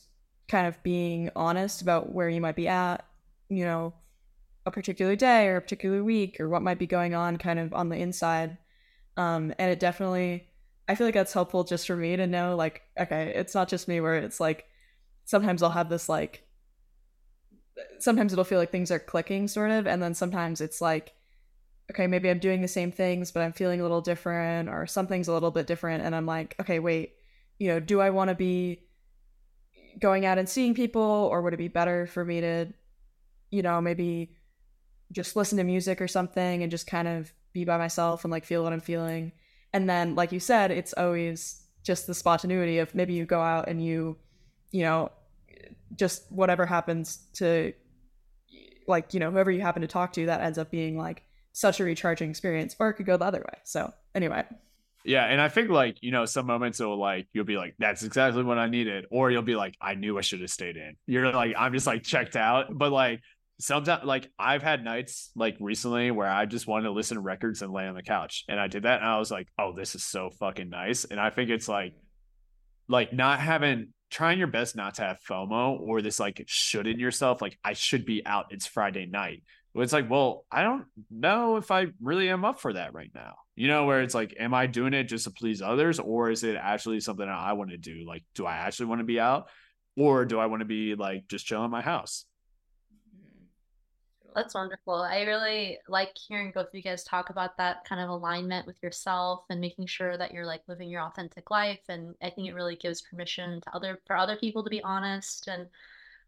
[0.47, 3.05] kind of being honest about where you might be at,
[3.49, 3.93] you know,
[4.65, 7.73] a particular day or a particular week or what might be going on kind of
[7.73, 8.57] on the inside.
[9.17, 10.47] Um, and it definitely,
[10.87, 13.89] I feel like that's helpful just for me to know, like, okay, it's not just
[13.89, 14.65] me where it's like,
[15.25, 16.45] sometimes I'll have this like,
[17.99, 19.87] sometimes it'll feel like things are clicking sort of.
[19.87, 21.13] And then sometimes it's like,
[21.91, 25.27] okay, maybe I'm doing the same things, but I'm feeling a little different or something's
[25.27, 26.03] a little bit different.
[26.03, 27.13] And I'm like, okay, wait,
[27.57, 28.83] you know, do I want to be
[29.99, 32.67] going out and seeing people or would it be better for me to,
[33.49, 34.35] you know, maybe
[35.11, 38.45] just listen to music or something and just kind of be by myself and like
[38.45, 39.31] feel what I'm feeling.
[39.73, 43.67] And then, like you said, it's always just the spontaneity of maybe you go out
[43.67, 44.17] and you,
[44.71, 45.11] you know,
[45.95, 47.73] just whatever happens to,
[48.87, 51.79] like, you know, whoever you happen to talk to, that ends up being like such
[51.79, 53.59] a recharging experience, or it could go the other way.
[53.63, 54.45] So, anyway.
[55.05, 58.03] Yeah, and I think like you know some moments will like you'll be like that's
[58.03, 60.95] exactly what I needed, or you'll be like I knew I should have stayed in.
[61.05, 63.21] You're like I'm just like checked out, but like
[63.59, 67.61] sometimes like I've had nights like recently where I just wanted to listen to records
[67.61, 69.95] and lay on the couch, and I did that, and I was like, oh, this
[69.95, 71.93] is so fucking nice, and I think it's like
[72.89, 76.99] like not having trying your best not to have FOMO or this like should in
[76.99, 78.47] yourself, like I should be out.
[78.51, 79.43] It's Friday night.
[79.75, 83.35] It's like, well, I don't know if I really am up for that right now.
[83.55, 86.43] You know, where it's like, am I doing it just to please others, or is
[86.43, 88.03] it actually something I want to do?
[88.05, 89.47] Like, do I actually want to be out,
[89.95, 92.25] or do I want to be like just chilling my house?
[94.35, 94.95] That's wonderful.
[94.95, 98.81] I really like hearing both of you guys talk about that kind of alignment with
[98.81, 101.81] yourself and making sure that you're like living your authentic life.
[101.89, 105.47] And I think it really gives permission to other for other people to be honest
[105.47, 105.67] and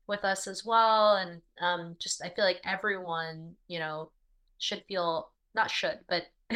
[0.07, 1.15] with us as well.
[1.15, 4.09] And um, just I feel like everyone, you know,
[4.57, 6.23] should feel not should, but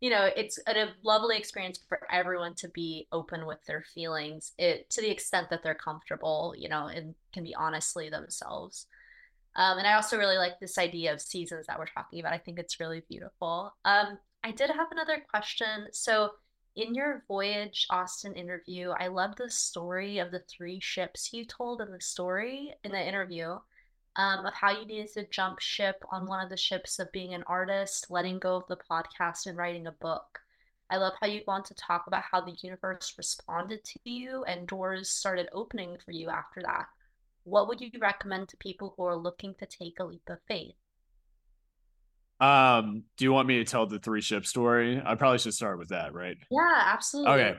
[0.00, 4.90] you know, it's a lovely experience for everyone to be open with their feelings, it
[4.90, 8.86] to the extent that they're comfortable, you know, and can be honestly themselves.
[9.54, 12.32] Um, and I also really like this idea of seasons that we're talking about.
[12.32, 13.74] I think it's really beautiful.
[13.84, 15.88] Um, I did have another question.
[15.92, 16.30] So
[16.74, 21.82] in your Voyage Austin interview, I love the story of the three ships you told
[21.82, 23.58] in the story in the interview
[24.16, 27.34] um, of how you needed to jump ship on one of the ships of being
[27.34, 30.40] an artist, letting go of the podcast, and writing a book.
[30.90, 34.66] I love how you want to talk about how the universe responded to you and
[34.66, 36.86] doors started opening for you after that.
[37.44, 40.74] What would you recommend to people who are looking to take a leap of faith?
[42.40, 45.00] Um, do you want me to tell the three ship story?
[45.04, 46.36] I probably should start with that, right?
[46.50, 47.32] Yeah, absolutely.
[47.32, 47.58] Okay.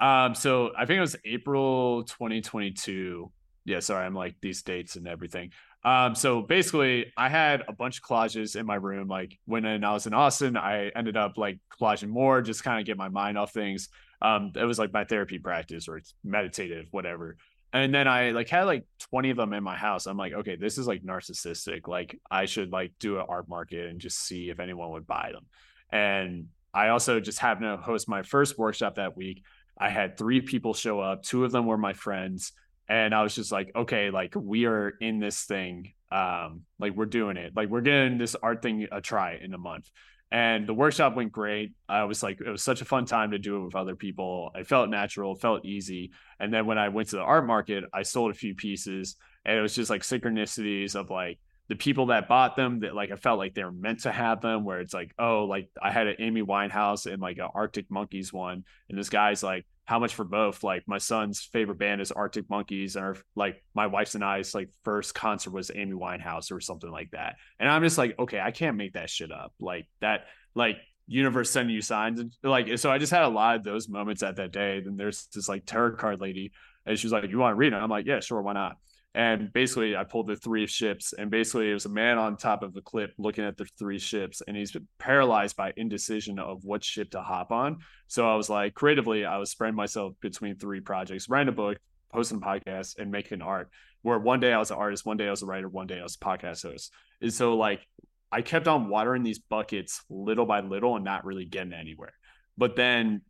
[0.00, 3.30] Um, so I think it was April 2022.
[3.64, 5.52] Yeah, sorry, I'm like these dates and everything.
[5.84, 9.06] Um, so basically I had a bunch of collages in my room.
[9.06, 12.86] Like when I was in Austin, I ended up like collaging more, just kind of
[12.86, 13.88] get my mind off things.
[14.20, 17.36] Um, it was like my therapy practice or it's meditative, whatever
[17.74, 20.06] and then I like had like 20 of them in my house.
[20.06, 21.88] I'm like, okay, this is like narcissistic.
[21.88, 25.30] Like I should like do an art market and just see if anyone would buy
[25.32, 25.44] them.
[25.90, 29.42] And I also just happened to host my first workshop that week.
[29.76, 31.24] I had three people show up.
[31.24, 32.52] Two of them were my friends.
[32.88, 35.94] And I was just like, okay, like we are in this thing.
[36.12, 37.56] Um, like we're doing it.
[37.56, 39.90] Like we're getting this art thing a try in a month
[40.34, 41.74] and the workshop went great.
[41.88, 44.50] I was like, it was such a fun time to do it with other people.
[44.56, 46.10] It felt natural, felt easy.
[46.40, 49.56] And then when I went to the art market, I sold a few pieces, and
[49.56, 53.16] it was just like synchronicities of like the people that bought them that like I
[53.16, 54.64] felt like they were meant to have them.
[54.64, 58.32] Where it's like, oh, like I had an Amy Winehouse and like an Arctic Monkeys
[58.32, 60.64] one, and this guy's like, how much for both?
[60.64, 64.54] Like my son's favorite band is Arctic Monkeys, and our, like my wife's and I's
[64.54, 67.36] like first concert was Amy Winehouse or something like that.
[67.58, 69.52] And I'm just like, okay, I can't make that shit up.
[69.60, 73.56] Like that, like universe sending you signs and like so I just had a lot
[73.56, 74.80] of those moments at that day.
[74.80, 76.52] Then there's this like tarot card lady,
[76.86, 78.76] and she's like, "You want to read it?" I'm like, "Yeah, sure, why not?"
[79.16, 82.64] And basically, I pulled the three ships, and basically, it was a man on top
[82.64, 86.82] of the cliff looking at the three ships, and he's paralyzed by indecision of what
[86.82, 87.78] ship to hop on.
[88.08, 91.78] So I was like, creatively, I was spreading myself between three projects: writing a book,
[92.12, 93.70] posting podcasts, and making art.
[94.02, 96.00] Where one day I was an artist, one day I was a writer, one day
[96.00, 96.92] I was a podcast host.
[97.20, 97.86] And so, like,
[98.32, 102.14] I kept on watering these buckets little by little and not really getting anywhere.
[102.58, 103.22] But then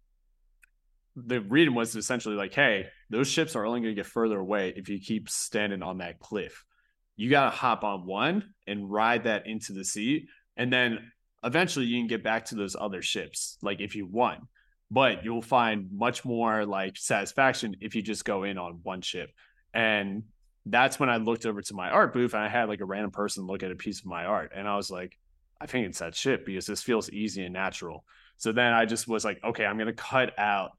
[1.16, 4.72] the reading was essentially like, hey, those ships are only going to get further away
[4.76, 6.64] if you keep standing on that cliff.
[7.16, 10.26] You got to hop on one and ride that into the sea.
[10.56, 11.12] And then
[11.44, 14.40] eventually you can get back to those other ships, like if you want.
[14.90, 19.30] But you'll find much more like satisfaction if you just go in on one ship.
[19.72, 20.24] And
[20.66, 23.10] that's when I looked over to my art booth and I had like a random
[23.10, 24.52] person look at a piece of my art.
[24.54, 25.18] And I was like,
[25.60, 28.04] I think it's that shit because this feels easy and natural.
[28.36, 30.72] So then I just was like, okay, I'm going to cut out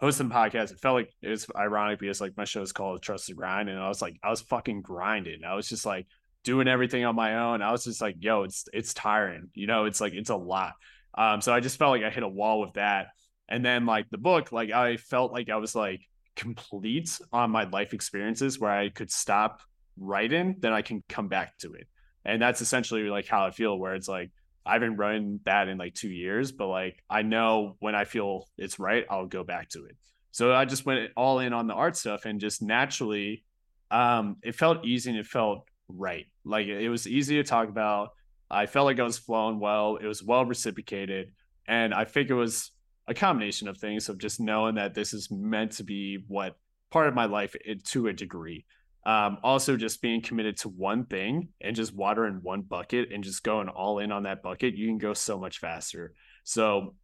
[0.00, 0.72] hosting podcasts.
[0.72, 3.68] It felt like it was ironic because like my show is called Trust the Grind.
[3.68, 5.44] And I was like, I was fucking grinding.
[5.44, 6.06] I was just like
[6.42, 7.62] doing everything on my own.
[7.62, 9.48] I was just like, yo, it's, it's tiring.
[9.54, 10.72] You know, it's like, it's a lot.
[11.16, 13.08] Um, so I just felt like I hit a wall with that.
[13.48, 16.00] And then like the book, like I felt like I was like
[16.36, 19.60] complete on my life experiences where I could stop
[19.98, 21.86] writing, then I can come back to it.
[22.24, 24.30] And that's essentially like how I feel, where it's like
[24.64, 28.48] I haven't run that in like two years, but like I know when I feel
[28.58, 29.96] it's right, I'll go back to it.
[30.32, 33.44] So I just went all in on the art stuff and just naturally,
[33.90, 36.26] um, it felt easy and it felt right.
[36.44, 38.10] Like it was easy to talk about.
[38.50, 39.96] I felt like I was flowing well.
[39.96, 41.32] It was well reciprocated.
[41.66, 42.70] And I think it was
[43.06, 46.56] a combination of things of just knowing that this is meant to be what
[46.90, 47.54] part of my life
[47.86, 48.64] to a degree.
[49.06, 53.42] Um, also, just being committed to one thing and just watering one bucket and just
[53.42, 56.12] going all in on that bucket, you can go so much faster.
[56.44, 56.94] So,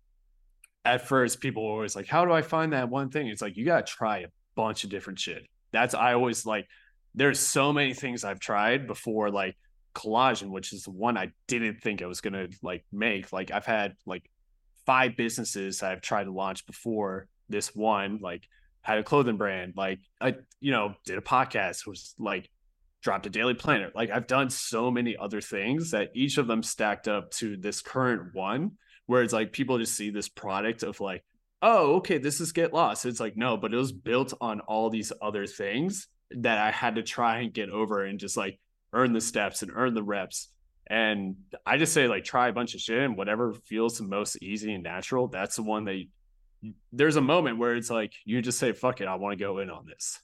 [0.85, 3.29] at first, people were always like, How do I find that one thing?
[3.29, 5.47] It's like, you got to try a bunch of different shit.
[5.73, 6.67] That's, I always like,
[7.15, 9.57] there's so many things I've tried before, like
[9.95, 13.33] collagen, which is the one I didn't think I was going to like make.
[13.33, 14.31] Like, I've had like
[14.85, 18.47] five businesses I've tried to launch before this one, like
[18.87, 22.49] had a clothing brand, like I, you know, did a podcast, was like
[23.03, 23.91] dropped a daily planner.
[23.97, 27.83] Like I've done so many other things that each of them stacked up to this
[27.83, 28.73] current one,
[29.07, 31.25] where it's like people just see this product of like,
[31.63, 33.07] oh, okay, this is get lost.
[33.07, 36.95] It's like, no, but it was built on all these other things that I had
[36.95, 38.61] to try and get over and just like
[38.93, 40.49] earn the steps and earn the reps
[40.89, 44.41] and I just say like try a bunch of shit and whatever feels the most
[44.41, 46.05] easy and natural, that's the one that
[46.93, 49.59] there's a moment where it's like you just say, fuck it, I want to go
[49.59, 50.21] in on this.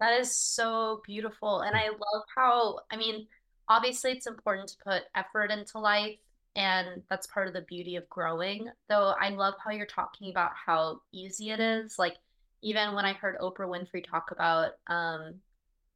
[0.00, 1.60] That is so beautiful.
[1.60, 3.26] And I love how, I mean,
[3.68, 6.18] obviously it's important to put effort into life
[6.56, 8.68] and that's part of the beauty of growing.
[8.88, 11.98] Though I love how you're talking about how easy it is.
[11.98, 12.16] Like
[12.62, 15.34] even when I heard Oprah Winfrey talk about um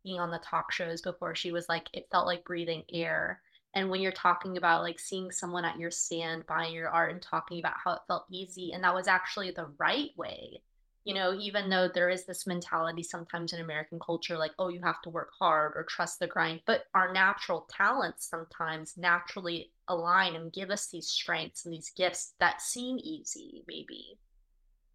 [0.05, 3.41] being on the talk shows before she was like it felt like breathing air
[3.75, 7.23] and when you're talking about like seeing someone at your stand buying your art and
[7.23, 10.61] talking about how it felt easy and that was actually the right way
[11.05, 14.81] you know even though there is this mentality sometimes in american culture like oh you
[14.83, 20.35] have to work hard or trust the grind but our natural talents sometimes naturally align
[20.35, 24.19] and give us these strengths and these gifts that seem easy maybe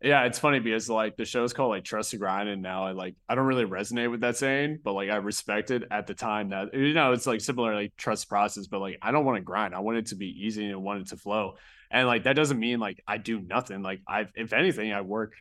[0.01, 2.85] yeah, it's funny because like the show is called like Trust the Grind, and now
[2.85, 6.07] I like I don't really resonate with that saying, but like I respect it at
[6.07, 9.25] the time that you know it's like similar like trust process, but like I don't
[9.25, 9.75] want to grind.
[9.75, 11.55] I want it to be easy and I want it to flow.
[11.91, 13.81] And like that doesn't mean like I do nothing.
[13.81, 15.33] Like I if anything, I work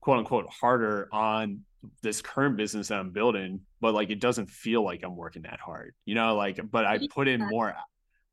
[0.00, 1.60] quote unquote harder on
[2.02, 5.60] this current business that I'm building, but like it doesn't feel like I'm working that
[5.60, 5.94] hard.
[6.04, 7.76] You know, like but I put in more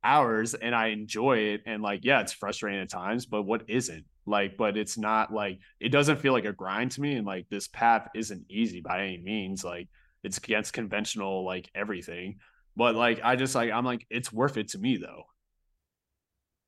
[0.03, 1.61] hours and I enjoy it.
[1.65, 4.05] And like, yeah, it's frustrating at times, but what isn't?
[4.27, 7.47] Like but it's not like it doesn't feel like a grind to me and like
[7.49, 9.87] this path isn't easy by any means like
[10.23, 12.39] it's against conventional like everything
[12.75, 15.23] but like i just like i'm like it's worth it to me though.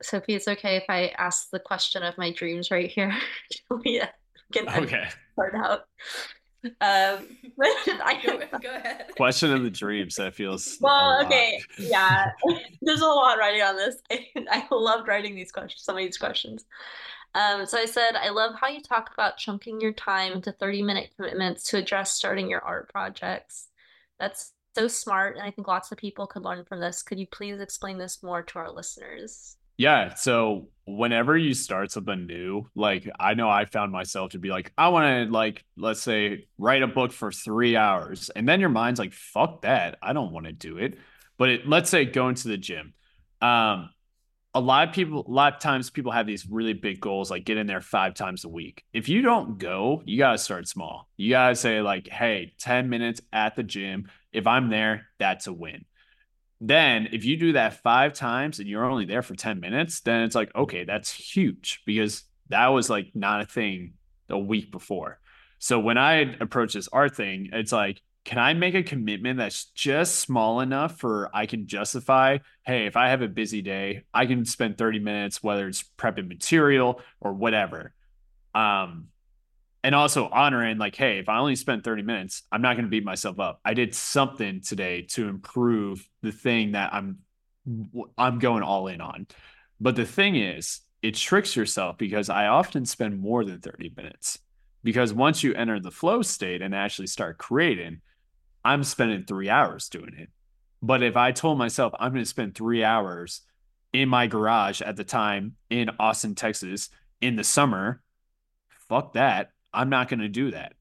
[0.02, 3.14] Sophy it's okay if i ask the question of my dreams right here.
[3.86, 4.10] Yeah
[4.58, 5.10] okay.
[5.34, 5.82] start out?
[6.64, 6.72] Um
[7.62, 9.06] I go, go ahead.
[9.16, 12.32] Question of the dreams that feels well okay yeah.
[12.82, 13.96] There's a lot writing on this.
[14.12, 16.66] I, I loved writing these questions some of these questions
[17.36, 20.82] um, so I said, I love how you talk about chunking your time into 30
[20.82, 23.68] minute commitments to address starting your art projects.
[24.20, 25.36] That's so smart.
[25.36, 27.04] And I think lots of people could learn from this.
[27.04, 29.58] Could you please explain this more to our listeners?
[29.78, 30.16] Yeah.
[30.16, 34.74] So whenever you start something new, like I know I found myself to be like,
[34.78, 38.30] I want to like, let's say write a book for three hours.
[38.36, 39.98] And then your mind's like, fuck that.
[40.02, 40.98] I don't want to do it.
[41.38, 42.94] But it, let's say going to the gym.
[43.42, 43.92] Um,
[44.54, 47.46] a lot of people a lot of times people have these really big goals like
[47.46, 48.84] get in there five times a week.
[48.94, 51.08] If you don't go you got to start small.
[51.18, 54.10] You got to say like hey 10 minutes at the gym.
[54.32, 55.86] If i'm there that's a win.
[56.62, 60.24] Then if you do that five times and you're only there for 10 minutes then
[60.24, 63.94] it's like okay that's huge because that was like not a thing
[64.30, 65.20] a week before.
[65.60, 69.66] So when i approach this art thing it's like can I make a commitment that's
[69.72, 74.28] just small enough for I can justify, hey, if I have a busy day, I
[74.28, 77.92] can spend 30 minutes, whether it's prepping material or whatever.
[78.54, 79.08] Um,
[79.84, 82.92] and also honoring like, hey, if I only spent 30 minutes, I'm not going to
[82.92, 83.62] beat myself up.
[83.66, 87.18] I did something today to improve the thing that I'm
[88.16, 89.26] I'm going all in on.
[89.82, 94.38] But the thing is, it tricks yourself because I often spend more than 30 minutes.
[94.84, 98.02] Because once you enter the flow state and actually start creating,
[98.70, 100.30] I'm spending three hours doing it.
[100.80, 103.42] But if I told myself I'm going to spend three hours
[103.94, 106.90] in my garage at the time in Austin, Texas
[107.20, 108.04] in the summer,
[108.88, 109.54] fuck that.
[109.74, 110.74] I'm not going to do that.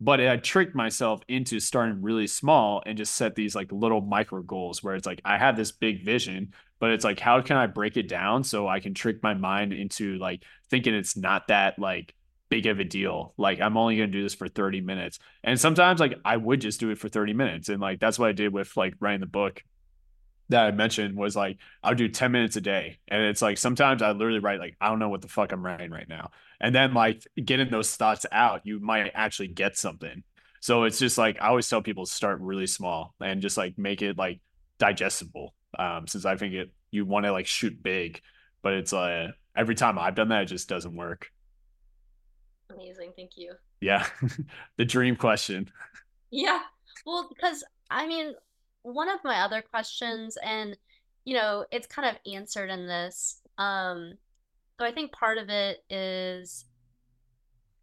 [0.00, 4.40] But I tricked myself into starting really small and just set these like little micro
[4.40, 7.66] goals where it's like I have this big vision, but it's like how can I
[7.66, 11.78] break it down so I can trick my mind into like thinking it's not that
[11.78, 12.14] like
[12.48, 13.34] big of a deal.
[13.36, 15.18] Like I'm only going to do this for 30 minutes.
[15.42, 17.68] And sometimes like I would just do it for 30 minutes.
[17.68, 19.62] And like that's what I did with like writing the book
[20.50, 22.98] that I mentioned was like I'll do 10 minutes a day.
[23.08, 25.64] And it's like sometimes I literally write like I don't know what the fuck I'm
[25.64, 26.30] writing right now.
[26.60, 30.22] And then like getting those thoughts out, you might actually get something.
[30.60, 34.02] So it's just like I always tell people start really small and just like make
[34.02, 34.40] it like
[34.78, 35.54] digestible.
[35.78, 38.20] Um, since I think it you want to like shoot big,
[38.62, 41.30] but it's uh every time I've done that, it just doesn't work.
[42.74, 43.12] Amazing.
[43.16, 43.52] Thank you.
[43.80, 44.06] Yeah.
[44.76, 45.70] the dream question.
[46.30, 46.60] Yeah.
[47.06, 48.34] Well, because I mean,
[48.82, 50.76] one of my other questions, and
[51.24, 53.40] you know, it's kind of answered in this.
[53.58, 54.14] Um,
[54.78, 56.64] so I think part of it is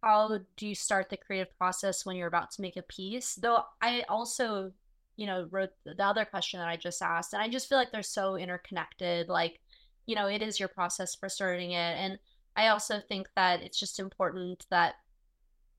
[0.02, 3.36] how do you start the creative process when you're about to make a piece?
[3.36, 4.72] Though I also,
[5.16, 7.92] you know, wrote the other question that I just asked, and I just feel like
[7.92, 9.28] they're so interconnected.
[9.28, 9.60] Like,
[10.06, 12.18] you know, it is your process for starting it, and
[12.56, 14.94] I also think that it's just important that,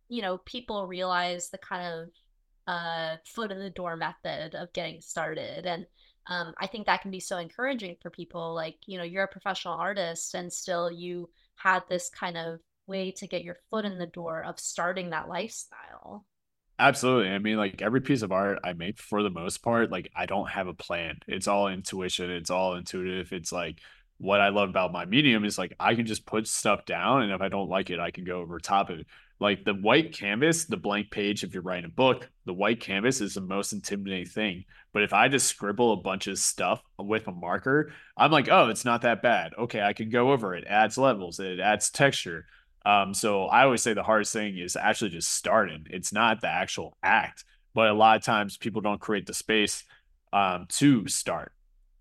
[0.09, 2.09] you know, people realize the kind of
[2.67, 5.65] uh, foot in the door method of getting started.
[5.65, 5.85] And
[6.27, 8.53] um, I think that can be so encouraging for people.
[8.53, 13.11] Like, you know, you're a professional artist and still you had this kind of way
[13.11, 16.25] to get your foot in the door of starting that lifestyle.
[16.79, 17.29] Absolutely.
[17.29, 20.25] I mean, like every piece of art I make for the most part, like I
[20.25, 21.19] don't have a plan.
[21.27, 22.31] It's all intuition.
[22.31, 23.31] It's all intuitive.
[23.31, 23.79] It's like
[24.23, 27.33] what I love about my medium is like I can just put stuff down, and
[27.33, 29.07] if I don't like it, I can go over top of it.
[29.39, 33.19] Like the white canvas, the blank page, if you're writing a book, the white canvas
[33.19, 34.63] is the most intimidating thing.
[34.93, 38.69] But if I just scribble a bunch of stuff with a marker, I'm like, oh,
[38.69, 39.53] it's not that bad.
[39.57, 40.63] Okay, I can go over it.
[40.67, 42.45] Adds levels, it adds texture.
[42.85, 45.87] Um, so I always say the hardest thing is actually just starting.
[45.89, 47.43] It's not the actual act,
[47.73, 49.83] but a lot of times people don't create the space
[50.31, 51.52] um, to start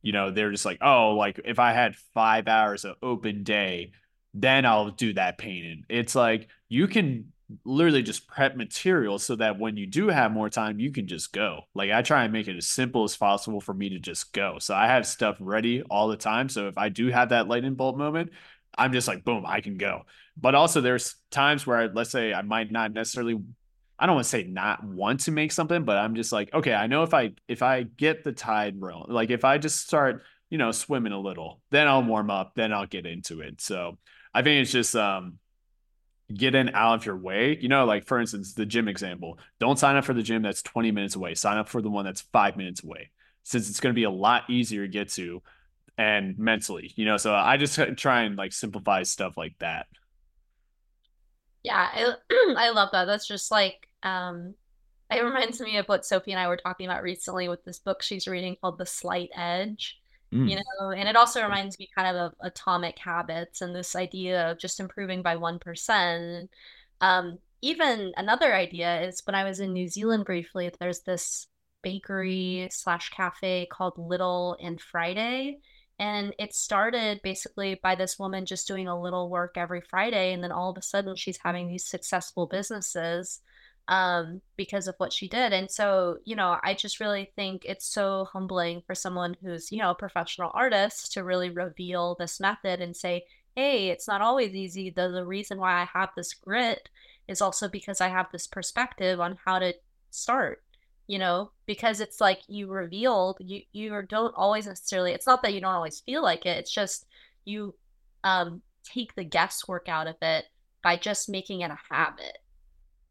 [0.02, 3.92] you know they're just like oh like if i had five hours of open day
[4.34, 5.84] then i'll do that painting.
[5.88, 7.32] It's like you can
[7.64, 11.32] literally just prep material so that when you do have more time you can just
[11.32, 11.62] go.
[11.74, 14.58] Like i try and make it as simple as possible for me to just go.
[14.58, 17.74] So i have stuff ready all the time so if i do have that lightning
[17.74, 18.30] bolt moment
[18.76, 20.02] i'm just like boom i can go.
[20.36, 23.38] But also there's times where I, let's say i might not necessarily
[24.02, 26.74] I don't want to say not want to make something, but I'm just like, okay,
[26.74, 30.24] I know if I if I get the tide rolling, like if I just start,
[30.50, 33.60] you know, swimming a little, then I'll warm up, then I'll get into it.
[33.60, 33.98] So
[34.34, 35.38] I think it's just um
[36.34, 37.56] getting out of your way.
[37.60, 39.38] You know, like for instance, the gym example.
[39.60, 41.36] Don't sign up for the gym that's 20 minutes away.
[41.36, 43.12] Sign up for the one that's five minutes away.
[43.44, 45.42] Since it's going to be a lot easier to get to
[45.96, 47.18] and mentally, you know.
[47.18, 49.86] So I just try and like simplify stuff like that.
[51.62, 52.14] Yeah, I,
[52.56, 53.04] I love that.
[53.04, 54.54] That's just like um,
[55.10, 58.02] it reminds me of what Sophy and I were talking about recently with this book
[58.02, 59.98] she's reading called The Slight Edge.
[60.32, 60.48] Mm.
[60.48, 64.50] You know, and it also reminds me kind of of atomic habits and this idea
[64.50, 66.48] of just improving by 1%.
[67.02, 71.48] Um, even another idea is when I was in New Zealand briefly, there's this
[71.82, 75.58] bakery slash cafe called Little and Friday.
[75.98, 80.32] And it started basically by this woman just doing a little work every Friday.
[80.32, 83.40] And then all of a sudden, she's having these successful businesses
[83.88, 85.52] um, because of what she did.
[85.52, 89.78] And so, you know, I just really think it's so humbling for someone who's, you
[89.78, 93.24] know, a professional artist to really reveal this method and say,
[93.56, 94.90] hey, it's not always easy.
[94.90, 96.88] The, the reason why I have this grit
[97.28, 99.74] is also because I have this perspective on how to
[100.10, 100.62] start,
[101.06, 105.54] you know, because it's like you revealed, you, you don't always necessarily, it's not that
[105.54, 107.06] you don't always feel like it, it's just
[107.44, 107.74] you
[108.24, 110.46] um, take the guesswork out of it
[110.82, 112.38] by just making it a habit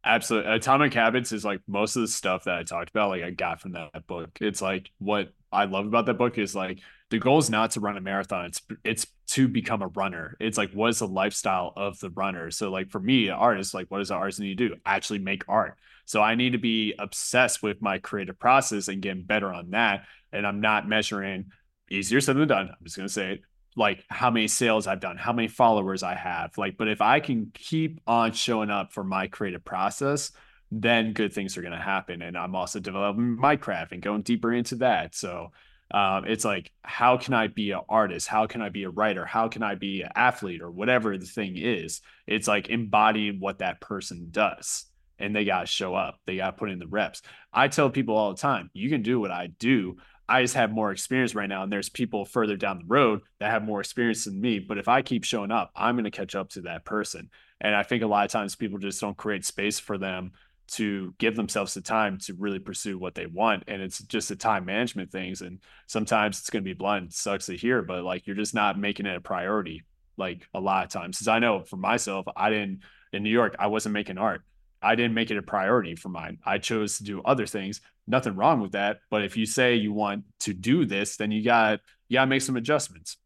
[0.03, 0.51] Absolutely.
[0.51, 3.61] Atomic Habits is like most of the stuff that I talked about, like I got
[3.61, 4.29] from that book.
[4.41, 6.79] It's like what I love about that book is like
[7.11, 8.45] the goal is not to run a marathon.
[8.45, 10.37] It's it's to become a runner.
[10.39, 12.49] It's like what is the lifestyle of the runner?
[12.49, 14.75] So like for me, an artist, like what does an artist need to do?
[14.85, 15.77] Actually make art.
[16.05, 20.05] So I need to be obsessed with my creative process and getting better on that.
[20.33, 21.51] And I'm not measuring
[21.91, 22.69] easier said than done.
[22.69, 23.41] I'm just gonna say it
[23.75, 26.57] like how many sales I've done, how many followers I have.
[26.57, 30.31] Like, but if I can keep on showing up for my creative process,
[30.71, 32.21] then good things are going to happen.
[32.21, 35.15] And I'm also developing my craft and going deeper into that.
[35.15, 35.51] So
[35.93, 38.27] um, it's like, how can I be an artist?
[38.27, 39.25] How can I be a writer?
[39.25, 42.01] How can I be an athlete or whatever the thing is?
[42.27, 44.85] It's like embodying what that person does.
[45.21, 46.19] and they got to show up.
[46.25, 47.21] They got to put in the reps.
[47.53, 49.97] I tell people all the time, you can do what I do.
[50.31, 51.63] I just have more experience right now.
[51.63, 54.59] And there's people further down the road that have more experience than me.
[54.59, 57.29] But if I keep showing up, I'm going to catch up to that person.
[57.59, 60.31] And I think a lot of times people just don't create space for them
[60.69, 63.65] to give themselves the time to really pursue what they want.
[63.67, 65.41] And it's just a time management things.
[65.41, 68.79] And sometimes it's going to be blunt, sucks to hear, but like you're just not
[68.79, 69.83] making it a priority.
[70.15, 73.55] Like a lot of times, because I know for myself, I didn't in New York,
[73.59, 74.43] I wasn't making art.
[74.81, 76.39] I didn't make it a priority for mine.
[76.45, 77.81] I chose to do other things.
[78.07, 78.99] Nothing wrong with that.
[79.09, 82.27] But if you say you want to do this, then you got you got to
[82.27, 83.17] make some adjustments.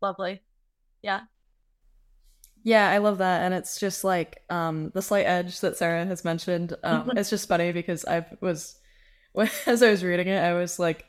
[0.00, 0.42] Lovely.
[1.02, 1.22] Yeah.
[2.62, 3.42] Yeah, I love that.
[3.42, 6.74] And it's just like um, the slight edge that Sarah has mentioned.
[6.82, 8.76] Um, it's just funny because I was,
[9.66, 11.06] as I was reading it, I was like,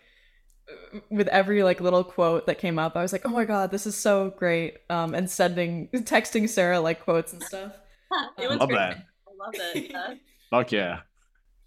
[1.09, 3.87] with every like little quote that came up, I was like, oh my God, this
[3.87, 4.77] is so great.
[4.89, 7.73] Um, and sending, texting Sarah like quotes and stuff.
[8.37, 8.77] It was love great.
[8.77, 9.05] that.
[9.27, 9.91] I love it.
[9.91, 10.13] Yeah.
[10.49, 10.99] Fuck yeah.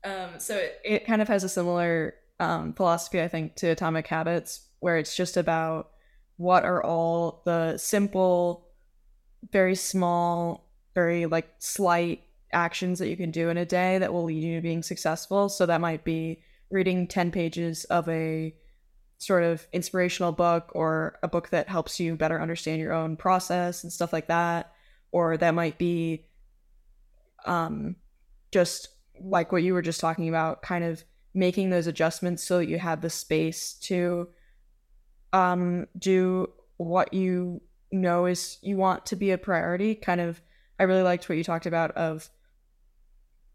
[0.05, 4.07] Um, so it, it kind of has a similar um, philosophy, I think, to Atomic
[4.07, 5.91] Habits, where it's just about
[6.36, 8.66] what are all the simple
[9.53, 12.22] very small, very like slight
[12.53, 15.49] actions that you can do in a day that will lead you to being successful.
[15.49, 18.55] So that might be reading 10 pages of a
[19.18, 23.82] sort of inspirational book or a book that helps you better understand your own process
[23.82, 24.72] and stuff like that.
[25.12, 26.26] Or that might be
[27.47, 27.97] um,
[28.53, 28.88] just
[29.20, 32.78] like what you were just talking about, kind of making those adjustments so that you
[32.78, 34.28] have the space to
[35.32, 37.61] um, do what you
[37.93, 39.95] know is you want to be a priority.
[39.95, 40.41] Kind of
[40.78, 42.30] i really liked what you talked about of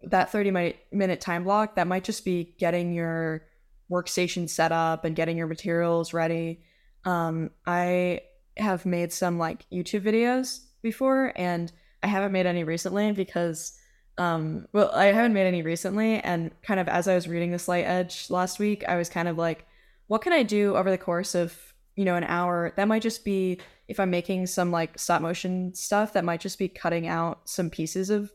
[0.04, 1.76] that 30 minute time block.
[1.76, 3.48] That might just be getting your
[3.92, 6.64] workstation set up and getting your materials ready.
[7.04, 8.22] Um, i
[8.58, 11.74] have made some like youtube videos before and
[12.06, 13.74] i haven't made any recently because
[14.18, 17.60] um, well i haven't made any recently and kind of as i was reading the
[17.60, 19.66] slight edge last week i was kind of like
[20.08, 23.26] what can i do over the course of you know an hour that might just
[23.26, 27.42] be if I'm making some like stop motion stuff, that might just be cutting out
[27.46, 28.32] some pieces of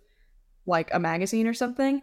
[0.67, 2.03] like a magazine or something.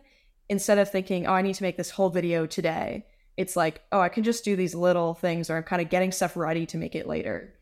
[0.50, 3.06] Instead of thinking, oh, I need to make this whole video today,
[3.36, 6.12] it's like, oh, I can just do these little things, or I'm kind of getting
[6.12, 7.54] stuff ready to make it later.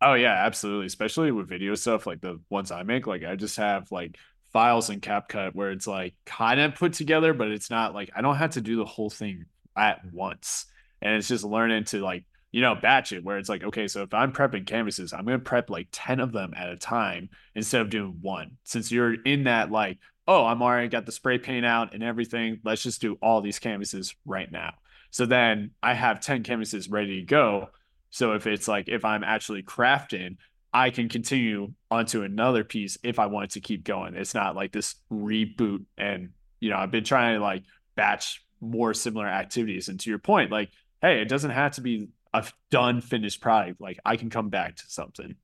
[0.00, 0.86] Oh yeah, absolutely.
[0.86, 4.16] Especially with video stuff like the ones I make, like I just have like
[4.52, 8.22] files in CapCut where it's like kind of put together, but it's not like I
[8.22, 9.44] don't have to do the whole thing
[9.76, 10.66] at once.
[11.02, 14.02] And it's just learning to like you know, batch it where it's like, okay, so
[14.02, 17.30] if I'm prepping canvases, I'm going to prep like 10 of them at a time
[17.54, 18.56] instead of doing one.
[18.64, 22.60] Since you're in that, like, oh, I'm already got the spray paint out and everything.
[22.64, 24.74] Let's just do all these canvases right now.
[25.10, 27.68] So then I have 10 canvases ready to go.
[28.10, 30.36] So if it's like, if I'm actually crafting,
[30.72, 34.14] I can continue onto another piece if I wanted to keep going.
[34.14, 35.84] It's not like this reboot.
[35.98, 36.30] And,
[36.60, 37.64] you know, I've been trying to like
[37.96, 39.88] batch more similar activities.
[39.88, 40.70] And to your point, like,
[41.02, 44.76] hey, it doesn't have to be a done finished product like i can come back
[44.76, 45.34] to something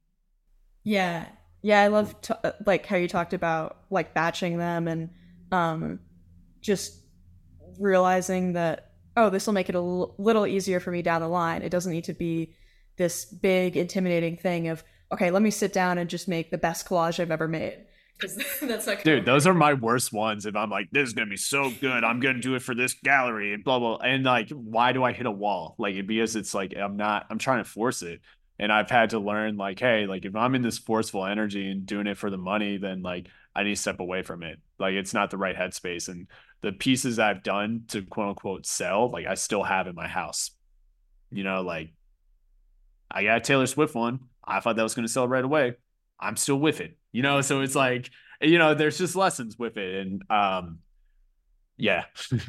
[0.85, 1.27] yeah
[1.63, 5.11] yeah i love t- uh, like how you talked about like batching them and
[5.53, 5.99] um
[6.61, 7.03] just
[7.79, 8.86] realizing that
[9.17, 11.63] oh this will make it a l- little easier for me down the line.
[11.63, 12.55] It doesn't need to be
[12.97, 16.89] this big intimidating thing of okay let me sit down and just make the best
[16.89, 17.79] collage i've ever made.
[18.19, 21.31] Because that's like dude those are my worst ones if i'm like this is gonna
[21.31, 22.05] be so good.
[22.05, 25.13] I'm gonna do it for this gallery and blah blah and like why do i
[25.13, 25.75] hit a wall?
[25.79, 28.21] Like it because it's like i'm not i'm trying to force it.
[28.59, 31.85] And i've had to learn like hey like if i'm in this forceful energy and
[31.85, 34.59] doing it for the money then like i need to step away from it.
[34.79, 36.09] Like it's not the right headspace.
[36.09, 36.27] And
[36.63, 40.51] the pieces i've done to quote unquote sell like i still have in my house.
[41.31, 41.93] You know like
[43.11, 44.21] i got a taylor swift one.
[44.45, 45.75] I thought that was going to sell right away.
[46.21, 46.97] I'm still with it.
[47.13, 50.79] You know so it's like you know there's just lessons with it and um
[51.77, 52.05] yeah.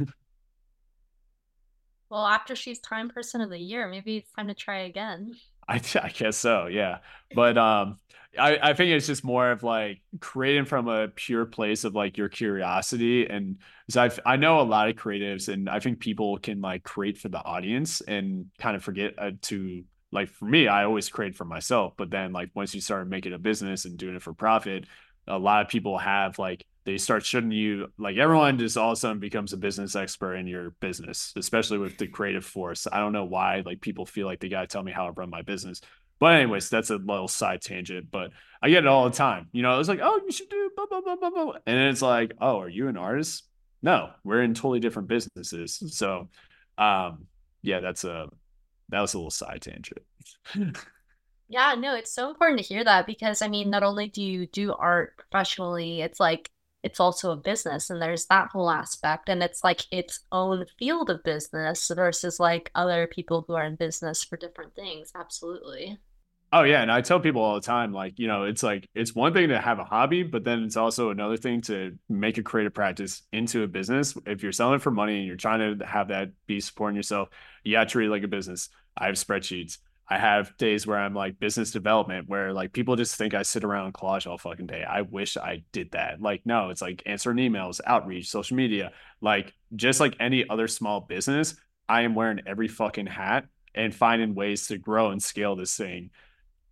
[2.10, 5.36] Well after she's time person of the year maybe it's time to try again
[5.70, 6.99] I, I guess so yeah
[7.34, 7.99] but um
[8.38, 12.18] I, I think it's just more of like creating from a pure place of like
[12.18, 13.57] your curiosity and
[13.88, 17.18] because I I know a lot of creatives and I think people can like create
[17.18, 21.36] for the audience and kind of forget uh, to like for me, I always create
[21.36, 21.93] for myself.
[21.97, 24.86] But then like once you start making a business and doing it for profit,
[25.28, 28.94] a lot of people have like they start shouldn't you like everyone just all of
[28.94, 32.88] a sudden becomes a business expert in your business, especially with the creative force.
[32.90, 35.30] I don't know why like people feel like they gotta tell me how to run
[35.30, 35.82] my business.
[36.18, 38.10] But anyways, that's a little side tangent.
[38.10, 38.32] But
[38.62, 39.50] I get it all the time.
[39.52, 41.54] You know, it's like, oh, you should do blah blah blah blah blah.
[41.66, 43.44] And it's like, oh, are you an artist?
[43.82, 45.84] No, we're in totally different businesses.
[45.92, 46.30] So
[46.78, 47.28] um
[47.64, 48.30] yeah, that's a
[48.88, 50.04] that was a little side tangent.
[51.50, 54.48] yeah, no, it's so important to hear that because I mean, not only do you
[54.48, 56.50] do art professionally, it's like
[56.88, 61.10] it's also a business and there's that whole aspect and it's like its own field
[61.10, 65.98] of business versus like other people who are in business for different things absolutely.
[66.54, 69.14] Oh yeah and i tell people all the time like you know it's like it's
[69.14, 72.44] one thing to have a hobby but then it's also another thing to make a
[72.44, 74.18] creative practice into a business.
[74.26, 77.28] If you're selling for money and you're trying to have that be supporting yourself
[77.66, 78.70] to treat it like a business.
[78.98, 79.78] I have spreadsheets
[80.10, 83.66] I have days where I'm like business development, where like people just think I sit
[83.66, 84.84] around and collage all fucking day.
[84.84, 86.22] I wish I did that.
[86.22, 91.01] Like, no, it's like answering emails, outreach, social media, like just like any other small
[91.01, 91.55] business.
[91.89, 93.45] I am wearing every fucking hat
[93.76, 96.12] and finding ways to grow and scale this thing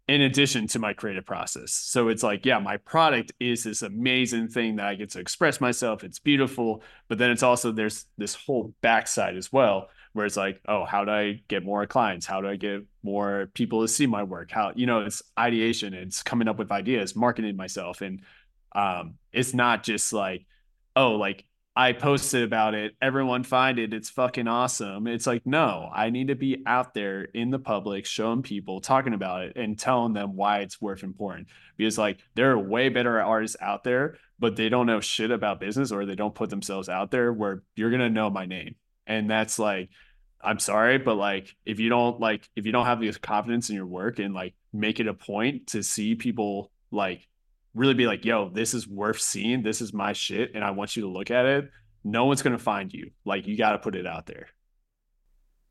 [0.07, 1.73] in addition to my creative process.
[1.73, 5.59] So it's like, yeah, my product is this amazing thing that I get to express
[5.59, 6.03] myself.
[6.03, 10.61] It's beautiful, but then it's also there's this whole backside as well where it's like,
[10.68, 12.26] oh, how do I get more clients?
[12.26, 14.49] How do I get more people to see my work?
[14.49, 17.99] How, you know, it's ideation, it's coming up with ideas, marketing myself.
[17.99, 18.22] And
[18.74, 20.45] um, it's not just like,
[20.95, 21.43] oh, like
[21.76, 25.05] I posted about it, everyone find it, it's fucking awesome.
[25.05, 29.13] It's like, no, I need to be out there in the public, showing people, talking
[29.13, 31.49] about it, and telling them why it's worth important.
[31.76, 35.59] Because like there are way better artists out there, but they don't know shit about
[35.59, 38.76] business or they don't put themselves out there where you're gonna know my name.
[39.05, 39.89] And that's like
[40.45, 43.75] I'm sorry, but like if you don't like if you don't have the confidence in
[43.75, 47.27] your work and like make it a point to see people like
[47.73, 49.63] really be like, yo, this is worth seeing.
[49.63, 50.51] This is my shit.
[50.55, 51.69] And I want you to look at it.
[52.03, 53.11] No one's gonna find you.
[53.25, 54.47] Like you gotta put it out there.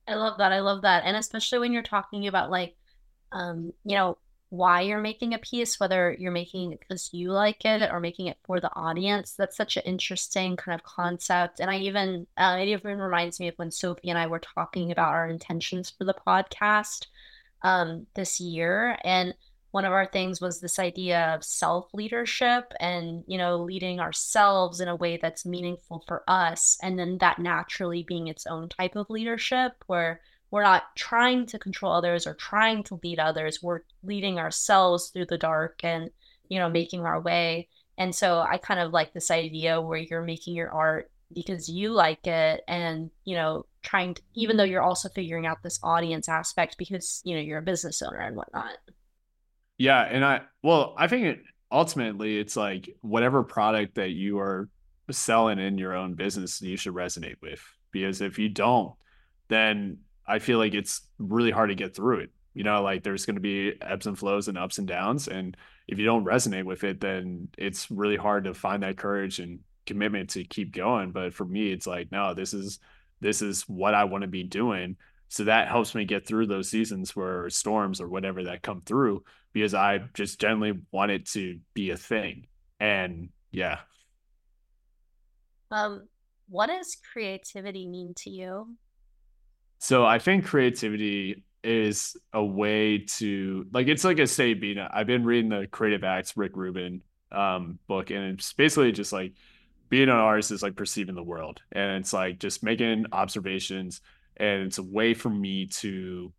[0.07, 0.53] I love that.
[0.53, 1.05] I love that.
[1.07, 2.75] And especially when you're talking about like
[3.33, 4.19] um, you know,
[4.57, 8.29] why you're making a piece, whether you're making it because you like it or making
[8.29, 9.33] it for the audience.
[9.33, 11.61] That's such an interesting kind of concept.
[11.61, 14.93] And I even, uh, it even reminds me of when Sophy and I were talking
[14.93, 17.07] about our intentions for the podcast
[17.63, 18.97] um, this year.
[19.05, 19.35] And
[19.73, 24.81] one of our things was this idea of self leadership and, you know, leading ourselves
[24.81, 26.79] in a way that's meaningful for us.
[26.81, 30.21] And then that naturally being its own type of leadership where,
[30.51, 33.61] we're not trying to control others or trying to lead others.
[33.63, 36.11] We're leading ourselves through the dark and
[36.49, 37.69] you know making our way.
[37.97, 41.91] And so i kind of like this idea where you're making your art because you
[41.91, 46.29] like it and you know trying to even though you're also figuring out this audience
[46.29, 48.77] aspect because you know you're a business owner and whatnot.
[49.79, 51.41] Yeah and i well i think it
[51.71, 54.69] ultimately it's like whatever product that you are
[55.11, 57.61] selling in your own business you should resonate with.
[57.91, 58.95] Because if you don't
[59.49, 62.31] then I feel like it's really hard to get through it.
[62.55, 65.29] You know, like there's going to be ebbs and flows and ups and downs.
[65.29, 65.57] And
[65.89, 69.61] if you don't resonate with it, then it's really hard to find that courage and
[69.87, 71.11] commitment to keep going.
[71.11, 72.79] But for me, it's like, no, this is
[73.21, 74.97] this is what I want to be doing.
[75.29, 79.25] So that helps me get through those seasons where storms or whatever that come through
[79.53, 82.47] because I just generally want it to be a thing.
[82.79, 83.79] And yeah.
[85.71, 86.07] Um,
[86.49, 88.77] what does creativity mean to you?
[89.85, 94.89] So I think creativity is a way to like it's like a say Bina.
[94.91, 99.35] I've been reading the Creative Acts Rick Rubin um book and it's basically just like
[99.91, 101.61] being an artist is like perceiving the world.
[101.71, 104.01] And it's like just making observations.
[104.39, 106.33] And it's a way for me to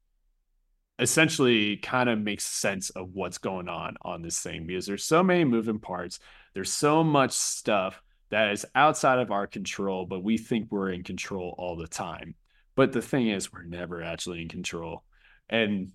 [0.98, 4.66] essentially kind of make sense of what's going on on this thing.
[4.66, 6.18] Because there's so many moving parts.
[6.56, 11.04] There's so much stuff that is outside of our control but we think we're in
[11.04, 12.34] control all the time
[12.76, 15.04] but the thing is, we're never actually in control.
[15.50, 15.92] And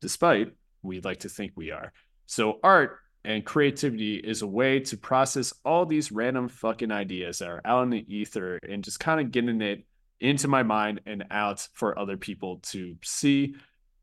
[0.00, 1.92] despite we'd like to think we are.
[2.26, 7.48] So, art and creativity is a way to process all these random fucking ideas that
[7.48, 9.84] are out in the ether and just kind of getting it
[10.20, 13.54] into my mind and out for other people to see.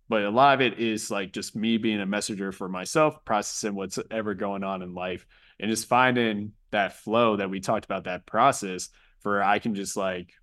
[0.09, 3.75] But a lot of it is like just me being a messenger for myself, processing
[3.75, 5.25] what's ever going on in life
[5.59, 8.89] and just finding that flow that we talked about, that process
[9.21, 10.33] for I can just like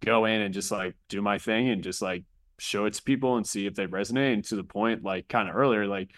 [0.00, 2.24] go in and just like do my thing and just like
[2.58, 4.34] show it to people and see if they resonate.
[4.34, 6.10] And to the point, like kind of earlier, like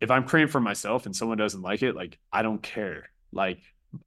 [0.00, 3.10] if I'm creating for myself and someone doesn't like it, like I don't care.
[3.32, 3.60] Like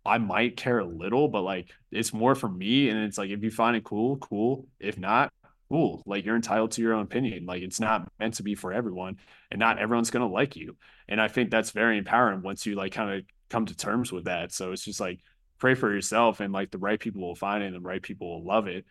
[0.05, 2.89] I might care a little, but like it's more for me.
[2.89, 4.67] And it's like if you find it cool, cool.
[4.80, 5.32] If not,
[5.70, 6.03] cool.
[6.05, 7.45] Like you're entitled to your own opinion.
[7.45, 9.17] Like it's not meant to be for everyone,
[9.51, 10.78] and not everyone's gonna like you.
[11.07, 14.26] And I think that's very empowering once you like kind of come to terms with
[14.26, 14.51] that.
[14.51, 15.20] So it's just like
[15.57, 18.30] pray for yourself, and like the right people will find it, and the right people
[18.30, 18.86] will love it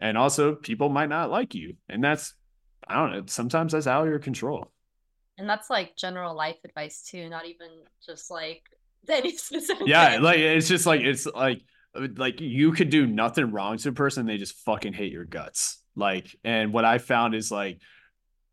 [0.00, 1.76] and also people might not like you.
[1.88, 2.34] And that's
[2.86, 4.70] i don't know sometimes that's out of your control.
[5.38, 7.68] And that's like general life advice too not even
[8.04, 8.62] just like
[9.08, 11.60] any specific yeah like it's just like it's like
[12.16, 15.80] like you could do nothing wrong to a person they just fucking hate your guts.
[15.96, 17.80] Like and what i found is like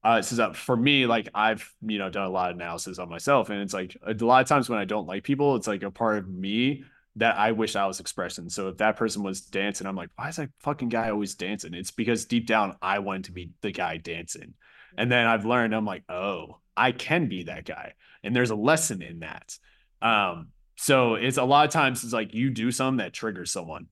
[0.03, 2.99] uh this is up for me like i've you know done a lot of analysis
[2.99, 3.49] on myself.
[3.49, 5.91] And it's like a lot of times when i don't like people it's like a
[5.91, 6.83] part of me
[7.17, 8.49] that I wish I was expressing.
[8.49, 11.73] So if that person was dancing, I'm like, why is that fucking guy always dancing?
[11.73, 14.53] It's because deep down I wanted to be the guy dancing.
[14.97, 17.93] And then I've learned, I'm like, oh, I can be that guy.
[18.23, 19.57] And there's a lesson in that.
[20.01, 23.87] Um, so it's a lot of times it's like you do something that triggers someone.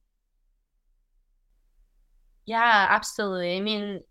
[2.45, 3.57] Yeah, absolutely.
[3.57, 4.01] I mean,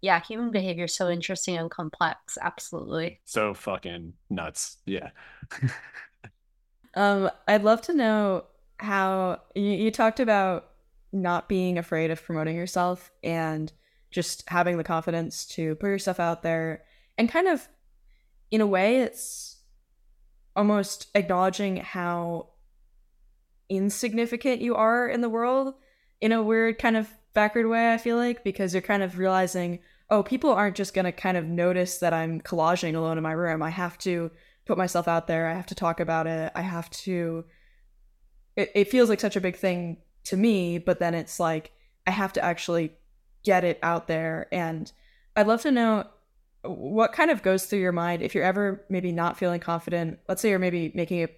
[0.00, 2.36] yeah, human behavior is so interesting and complex.
[2.40, 3.20] Absolutely.
[3.24, 4.78] So fucking nuts.
[4.86, 5.10] Yeah.
[6.96, 8.44] um, I'd love to know
[8.78, 10.70] how you, you talked about
[11.12, 13.72] not being afraid of promoting yourself and
[14.10, 16.82] just having the confidence to put yourself out there
[17.16, 17.68] and kind of
[18.50, 19.60] in a way it's
[20.54, 22.48] almost acknowledging how
[23.68, 25.74] insignificant you are in the world
[26.20, 29.80] in a weird kind of backward way i feel like because you're kind of realizing
[30.10, 33.32] oh people aren't just going to kind of notice that i'm collaging alone in my
[33.32, 33.62] room.
[33.62, 34.30] I have to
[34.66, 35.48] put myself out there.
[35.48, 36.52] I have to talk about it.
[36.54, 37.44] I have to
[38.56, 41.70] it, it feels like such a big thing to me but then it's like
[42.06, 42.90] i have to actually
[43.44, 44.48] get it out there.
[44.52, 44.90] And
[45.36, 46.04] i'd love to know
[46.62, 50.18] what kind of goes through your mind if you're ever maybe not feeling confident.
[50.28, 51.28] Let's say you're maybe making a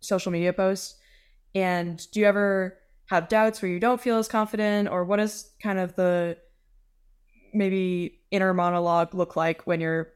[0.00, 0.96] social media post
[1.54, 4.88] and do you ever have doubts where you don't feel as confident?
[4.88, 6.36] Or what is kind of the
[7.52, 10.08] maybe inner monologue look like when you're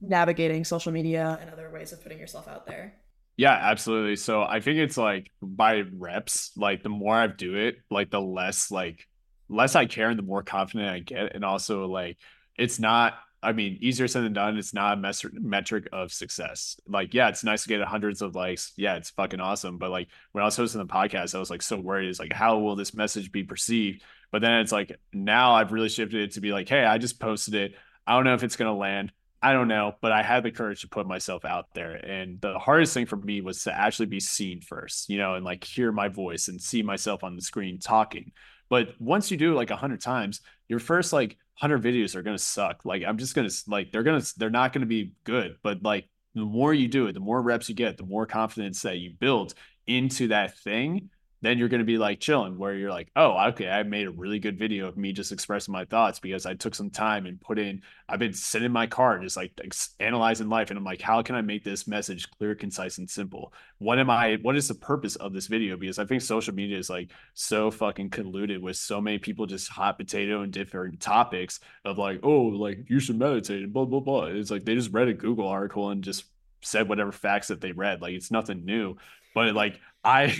[0.00, 2.94] navigating social media and other ways of putting yourself out there
[3.36, 7.76] yeah absolutely so i think it's like by reps like the more i do it
[7.90, 9.06] like the less like
[9.48, 12.16] less i care and the more confident i get and also like
[12.56, 14.58] it's not I mean, easier said than done.
[14.58, 16.78] It's not a mes- metric of success.
[16.88, 18.72] Like, yeah, it's nice to get hundreds of likes.
[18.76, 19.78] Yeah, it's fucking awesome.
[19.78, 22.08] But like when I was hosting the podcast, I was like so worried.
[22.08, 24.02] It's like, how will this message be perceived?
[24.32, 27.20] But then it's like now I've really shifted it to be like, hey, I just
[27.20, 27.74] posted it.
[28.06, 29.12] I don't know if it's gonna land.
[29.40, 31.92] I don't know, but I had the courage to put myself out there.
[31.92, 35.44] And the hardest thing for me was to actually be seen first, you know, and
[35.44, 38.32] like hear my voice and see myself on the screen talking.
[38.68, 42.38] But once you do like a hundred times, your first like hundred videos are gonna
[42.38, 42.84] suck.
[42.84, 45.56] Like I'm just gonna like they're gonna they're not gonna be good.
[45.62, 48.82] But like the more you do it, the more reps you get, the more confidence
[48.82, 49.54] that you build
[49.86, 51.10] into that thing,
[51.40, 54.10] then you're going to be like chilling where you're like, oh, okay, I made a
[54.10, 57.40] really good video of me just expressing my thoughts because I took some time and
[57.40, 59.52] put in, I've been sitting in my car and just like
[60.00, 60.70] analyzing life.
[60.70, 63.52] And I'm like, how can I make this message clear, concise, and simple?
[63.78, 65.76] What am I, what is the purpose of this video?
[65.76, 69.68] Because I think social media is like so fucking colluded with so many people just
[69.68, 74.00] hot potato and different topics of like, oh, like you should meditate and blah, blah,
[74.00, 74.24] blah.
[74.24, 76.24] It's like they just read a Google article and just
[76.62, 78.02] said whatever facts that they read.
[78.02, 78.96] Like it's nothing new.
[79.34, 80.34] But like I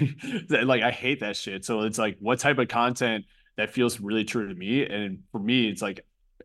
[0.48, 1.64] like I hate that shit.
[1.64, 4.86] So it's like what type of content that feels really true to me.
[4.86, 6.00] And for me, it's like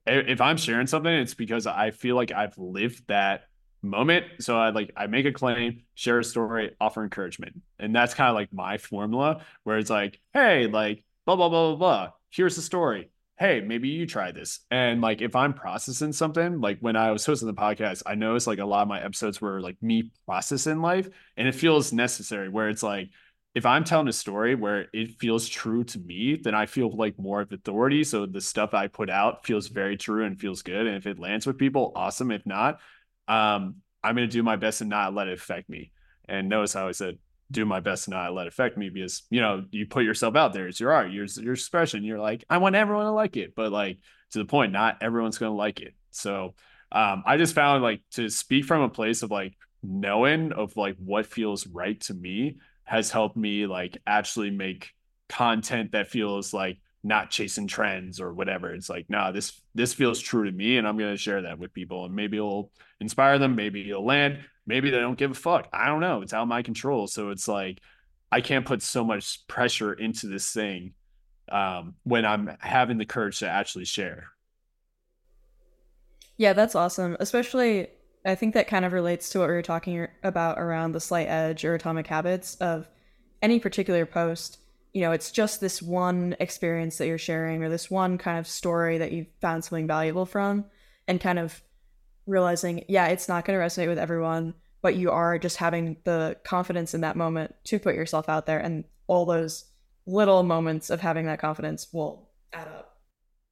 [0.05, 3.45] if I'm sharing something, it's because I feel like I've lived that
[3.81, 4.25] moment.
[4.41, 7.61] So I like I make a claim, share a story, offer encouragement.
[7.79, 11.69] And that's kind of like my formula where it's like, hey, like blah blah blah
[11.69, 12.09] blah blah.
[12.29, 14.59] Here's the story hey, maybe you try this.
[14.69, 18.47] And like if I'm processing something, like when I was hosting the podcast, I noticed
[18.47, 22.49] like a lot of my episodes were like me processing life and it feels necessary
[22.49, 23.09] where it's like
[23.55, 27.19] if I'm telling a story where it feels true to me, then I feel like
[27.19, 28.03] more of authority.
[28.03, 30.87] So the stuff I put out feels very true and feels good.
[30.87, 32.31] And if it lands with people, awesome.
[32.31, 32.79] If not,
[33.27, 35.91] um, I'm gonna do my best and not let it affect me.
[36.27, 37.19] And notice how I said
[37.51, 40.35] do my best to not let it affect me because you know you put yourself
[40.35, 43.37] out there it's your art your, your expression you're like i want everyone to like
[43.37, 43.97] it but like
[44.31, 45.93] to the point not everyone's going to like it.
[46.11, 46.55] So
[46.91, 50.95] um, i just found like to speak from a place of like knowing of like
[50.97, 54.91] what feels right to me has helped me like actually make
[55.29, 60.19] content that feels like not chasing trends or whatever it's like nah, this this feels
[60.19, 63.55] true to me and i'm to share that with people and maybe it'll inspire them
[63.55, 65.67] maybe it'll land maybe they don't give a fuck.
[65.73, 66.21] I don't know.
[66.21, 67.07] It's out of my control.
[67.07, 67.81] So it's like
[68.31, 70.93] I can't put so much pressure into this thing
[71.49, 74.29] um, when I'm having the courage to actually share.
[76.37, 77.15] Yeah, that's awesome.
[77.19, 77.87] Especially,
[78.25, 81.27] I think that kind of relates to what we were talking about around the slight
[81.27, 82.87] edge or atomic habits of
[83.41, 84.57] any particular post.
[84.93, 88.47] You know, it's just this one experience that you're sharing or this one kind of
[88.47, 90.65] story that you found something valuable from
[91.07, 91.61] and kind of
[92.25, 96.37] realizing, yeah, it's not going to resonate with everyone, but you are just having the
[96.43, 98.59] confidence in that moment to put yourself out there.
[98.59, 99.65] And all those
[100.05, 102.97] little moments of having that confidence will add up.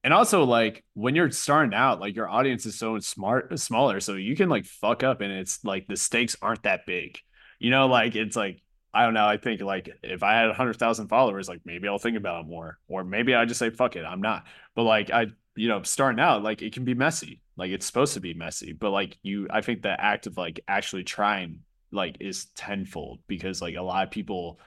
[0.03, 4.15] And also, like when you're starting out, like your audience is so smart, smaller, so
[4.15, 7.19] you can like fuck up, and it's like the stakes aren't that big.
[7.59, 8.61] You know, like it's like
[8.93, 9.25] I don't know.
[9.25, 12.41] I think like if I had a hundred thousand followers, like maybe I'll think about
[12.41, 14.45] it more, or maybe I just say fuck it, I'm not.
[14.75, 17.41] But like I, you know, starting out, like it can be messy.
[17.57, 20.59] Like it's supposed to be messy, but like you, I think the act of like
[20.67, 21.59] actually trying
[21.91, 24.59] like is tenfold because like a lot of people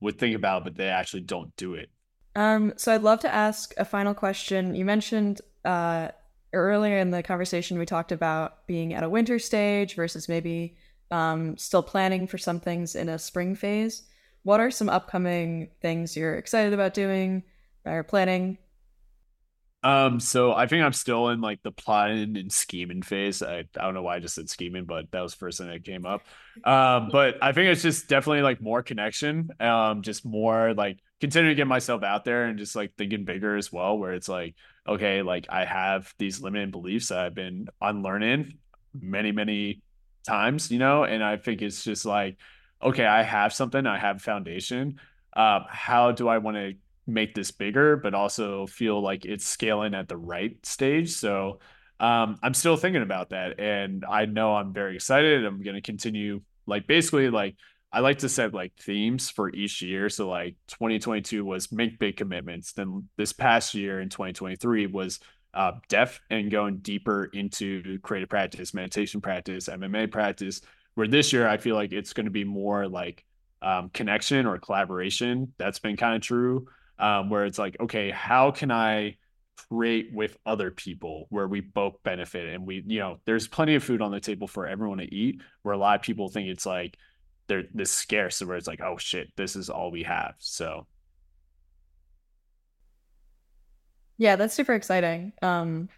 [0.00, 1.90] would think about, it, but they actually don't do it.
[2.36, 4.74] Um, so I'd love to ask a final question.
[4.74, 6.08] You mentioned uh,
[6.52, 10.76] earlier in the conversation we talked about being at a winter stage versus maybe
[11.10, 14.02] um, still planning for some things in a spring phase.
[14.42, 17.42] What are some upcoming things you're excited about doing
[17.84, 18.58] or planning?
[19.82, 23.42] Um, so I think I'm still in like the plotting and scheming phase.
[23.42, 25.68] I, I don't know why I just said scheming, but that was the first thing
[25.68, 26.22] that came up.
[26.64, 29.48] Um, but I think it's just definitely like more connection.
[29.58, 33.56] Um, just more like continuing to get myself out there and just like thinking bigger
[33.56, 34.54] as well, where it's like,
[34.86, 38.58] okay, like I have these limiting beliefs that I've been unlearning
[38.92, 39.82] many, many
[40.26, 42.36] times, you know, and I think it's just like,
[42.82, 45.00] okay, I have something, I have foundation.
[45.34, 46.74] Um, how do I want to
[47.06, 51.12] make this bigger, but also feel like it's scaling at the right stage?
[51.12, 51.60] So
[51.98, 55.44] um, I'm still thinking about that, and I know I'm very excited.
[55.44, 57.56] I'm going to continue, like basically, like
[57.92, 60.08] I like to set like themes for each year.
[60.08, 62.72] So like 2022 was make big commitments.
[62.72, 65.18] Then this past year in 2023 was
[65.54, 70.60] uh, depth and going deeper into creative practice, meditation practice, MMA practice.
[70.94, 73.24] Where this year I feel like it's going to be more like
[73.62, 75.52] um, connection or collaboration.
[75.58, 76.66] That's been kind of true.
[76.98, 79.16] Um, where it's like, okay, how can I
[79.68, 83.84] create with other people where we both benefit and we, you know, there's plenty of
[83.84, 85.40] food on the table for everyone to eat.
[85.62, 86.96] Where a lot of people think it's like
[87.46, 90.34] they're this scarce, where it's like, oh shit, this is all we have.
[90.38, 90.86] So
[94.20, 95.32] Yeah, that's super exciting.
[95.40, 95.88] Um,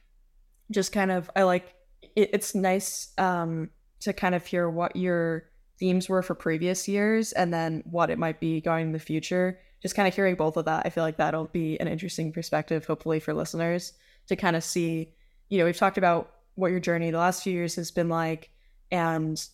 [0.71, 1.75] just kind of, I like
[2.15, 5.51] it, it's nice um, to kind of hear what your
[5.81, 9.59] themes were for previous years and then what it might be going in the future.
[9.83, 12.87] Just kind of hearing both of that, I feel like that'll be an interesting perspective,
[12.87, 13.93] hopefully, for listeners
[14.29, 15.15] to kind of see.
[15.49, 18.51] You know, we've talked about what your journey the last few years has been like,
[18.93, 19.45] and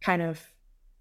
[0.00, 0.44] kind of,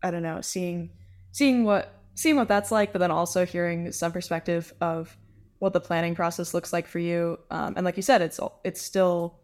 [0.03, 0.91] I don't know, seeing
[1.31, 5.17] seeing what seeing what that's like, but then also hearing some perspective of
[5.61, 7.37] what the planning process looks like for you.
[7.51, 9.35] Um, and like you said, it's it's still,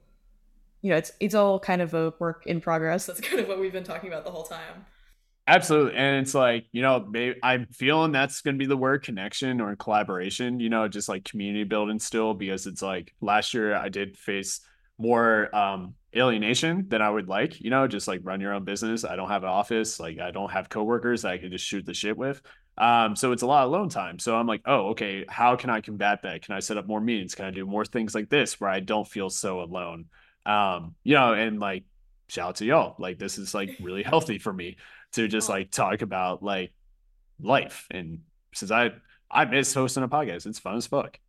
[0.82, 3.06] you know, it's it's all kind of a work in progress.
[3.08, 4.86] That's kind of what we've been talking about the whole time.
[5.46, 9.04] Absolutely, and it's like you know, maybe I'm feeling that's going to be the word
[9.04, 10.60] connection or collaboration.
[10.60, 14.60] You know, just like community building still because it's like last year I did face
[14.98, 19.06] more um alienation than I would like, you know, just like run your own business.
[19.06, 21.94] I don't have an office, like I don't have coworkers I can just shoot the
[21.94, 22.42] shit with.
[22.78, 24.20] Um, so it's a lot of alone time.
[24.20, 26.44] So I'm like, oh, okay, how can I combat that?
[26.44, 27.34] Can I set up more meetings?
[27.36, 30.06] Can I do more things like this where I don't feel so alone?
[30.46, 31.86] Um, you know, and like
[32.28, 32.96] shout out to y'all.
[33.00, 34.78] Like this is like really healthy for me
[35.14, 36.72] to just like talk about like
[37.42, 37.88] life.
[37.90, 38.20] And
[38.54, 38.92] since I
[39.30, 41.20] I miss hosting a podcast, it's fun as fuck.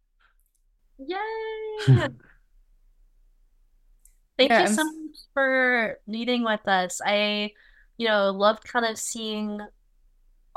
[0.99, 1.17] Yay.
[4.39, 7.01] Thank yeah, you so much for meeting with us.
[7.05, 7.51] I,
[7.97, 9.59] you know, loved kind of seeing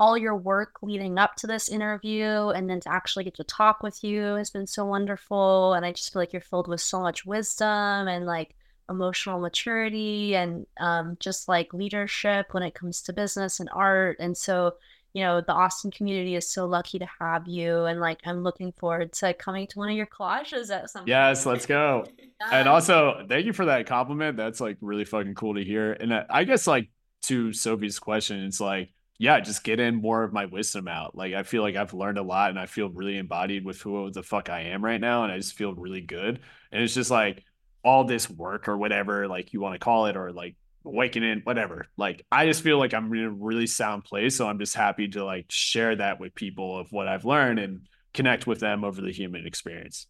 [0.01, 3.83] all your work leading up to this interview and then to actually get to talk
[3.83, 5.73] with you has been so wonderful.
[5.73, 8.55] And I just feel like you're filled with so much wisdom and like
[8.89, 14.17] emotional maturity and um, just like leadership when it comes to business and art.
[14.19, 14.73] And so,
[15.13, 17.85] you know, the Austin community is so lucky to have you.
[17.85, 21.09] And like, I'm looking forward to coming to one of your collages at some point.
[21.09, 21.53] Yes, point.
[21.53, 22.05] let's go.
[22.51, 24.35] And also, thank you for that compliment.
[24.35, 25.93] That's like really fucking cool to hear.
[25.93, 26.89] And uh, I guess, like,
[27.27, 28.89] to Sophy's question, it's like,
[29.22, 31.15] yeah, just get in more of my wisdom out.
[31.15, 34.09] Like I feel like I've learned a lot and I feel really embodied with who
[34.09, 35.24] the fuck I am right now.
[35.24, 36.39] And I just feel really good.
[36.72, 37.45] And it's just like
[37.84, 40.55] all this work or whatever, like you want to call it, or like
[40.88, 41.86] awakening, whatever.
[41.97, 44.36] Like I just feel like I'm in a really sound place.
[44.36, 47.82] So I'm just happy to like share that with people of what I've learned and
[48.15, 50.07] connect with them over the human experience.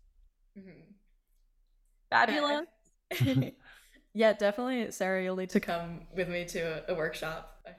[0.57, 0.70] Mm-hmm.
[2.09, 2.66] Fabulous.
[4.14, 5.22] yeah, definitely, Sarah.
[5.22, 7.59] You'll need to come with me to a, a workshop.
[7.66, 7.76] Like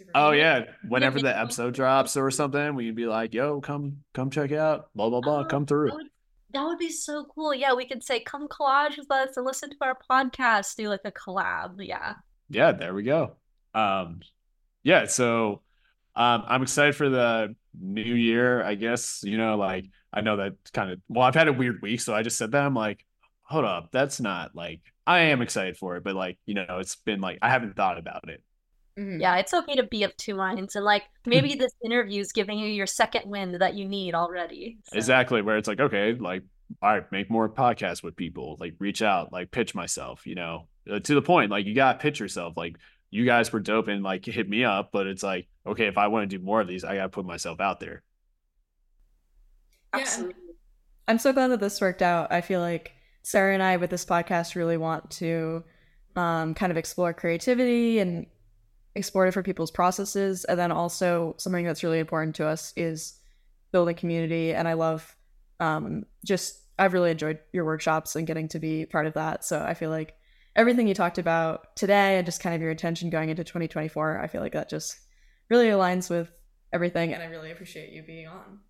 [0.00, 3.98] yeah Oh yeah, whenever the episode drops or something, we can be like, "Yo, come,
[4.12, 6.06] come check out, blah blah blah, oh, come through." That would,
[6.54, 7.54] that would, be so cool.
[7.54, 11.00] Yeah, we could say, "Come collage with us and listen to our podcast." Do like
[11.04, 11.76] a collab.
[11.78, 12.14] Yeah.
[12.48, 13.36] Yeah, there we go.
[13.74, 14.20] Um,
[14.82, 15.62] yeah, so
[16.16, 18.62] um, I'm excited for the new year.
[18.64, 21.00] I guess you know, like I know that kind of.
[21.08, 22.64] Well, I've had a weird week, so I just said that.
[22.64, 23.04] I'm like,
[23.42, 26.96] hold up, that's not like I am excited for it, but like you know, it's
[26.96, 28.42] been like I haven't thought about it
[28.98, 29.20] Mm-hmm.
[29.20, 30.76] Yeah, it's okay to be of two minds.
[30.76, 34.78] And like maybe this interview is giving you your second wind that you need already.
[34.84, 34.96] So.
[34.96, 35.42] Exactly.
[35.42, 36.42] Where it's like, okay, like,
[36.82, 40.68] all right, make more podcasts with people, like reach out, like pitch myself, you know,
[40.90, 42.56] uh, to the point, like you got to pitch yourself.
[42.56, 42.76] Like
[43.10, 46.06] you guys were dope and like hit me up, but it's like, okay, if I
[46.06, 48.02] want to do more of these, I got to put myself out there.
[49.94, 50.00] Yeah.
[50.02, 50.34] Absolutely.
[51.08, 52.30] I'm so glad that this worked out.
[52.30, 55.64] I feel like Sarah and I with this podcast really want to
[56.14, 58.26] um, kind of explore creativity and
[58.94, 60.44] explore different people's processes.
[60.44, 63.14] And then also something that's really important to us is
[63.72, 64.52] building community.
[64.52, 65.16] And I love
[65.60, 69.44] um, just, I've really enjoyed your workshops and getting to be part of that.
[69.44, 70.14] So I feel like
[70.56, 74.26] everything you talked about today and just kind of your intention going into 2024, I
[74.26, 74.98] feel like that just
[75.48, 76.30] really aligns with
[76.72, 77.12] everything.
[77.12, 78.60] And I really appreciate you being on.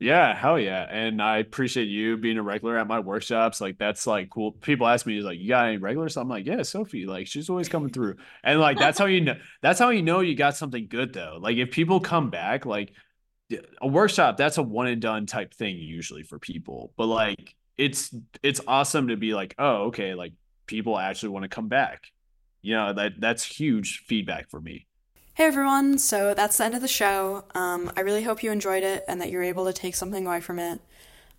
[0.00, 0.86] Yeah, hell yeah.
[0.90, 3.60] And I appreciate you being a regular at my workshops.
[3.60, 4.52] Like that's like cool.
[4.52, 6.16] People ask me, like, you got any regulars?
[6.16, 7.04] I'm like, yeah, Sophy.
[7.04, 8.16] Like she's always coming through.
[8.42, 11.38] And like that's how you know that's how you know you got something good though.
[11.40, 12.92] Like if people come back, like
[13.82, 16.92] a workshop, that's a one and done type thing usually for people.
[16.96, 20.32] But like it's it's awesome to be like, oh, okay, like
[20.66, 22.04] people actually want to come back.
[22.62, 24.86] You know, that that's huge feedback for me.
[25.40, 27.44] Hey everyone, so that's the end of the show.
[27.54, 30.42] Um, I really hope you enjoyed it and that you're able to take something away
[30.42, 30.82] from it.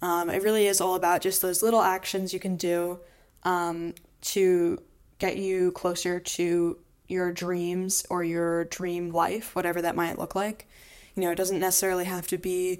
[0.02, 3.00] Um, it really is all about just those little actions you can do
[3.44, 4.82] um, to
[5.20, 6.80] get you closer to
[7.10, 10.68] your dreams or your dream life, whatever that might look like.
[11.14, 12.80] You know, it doesn't necessarily have to be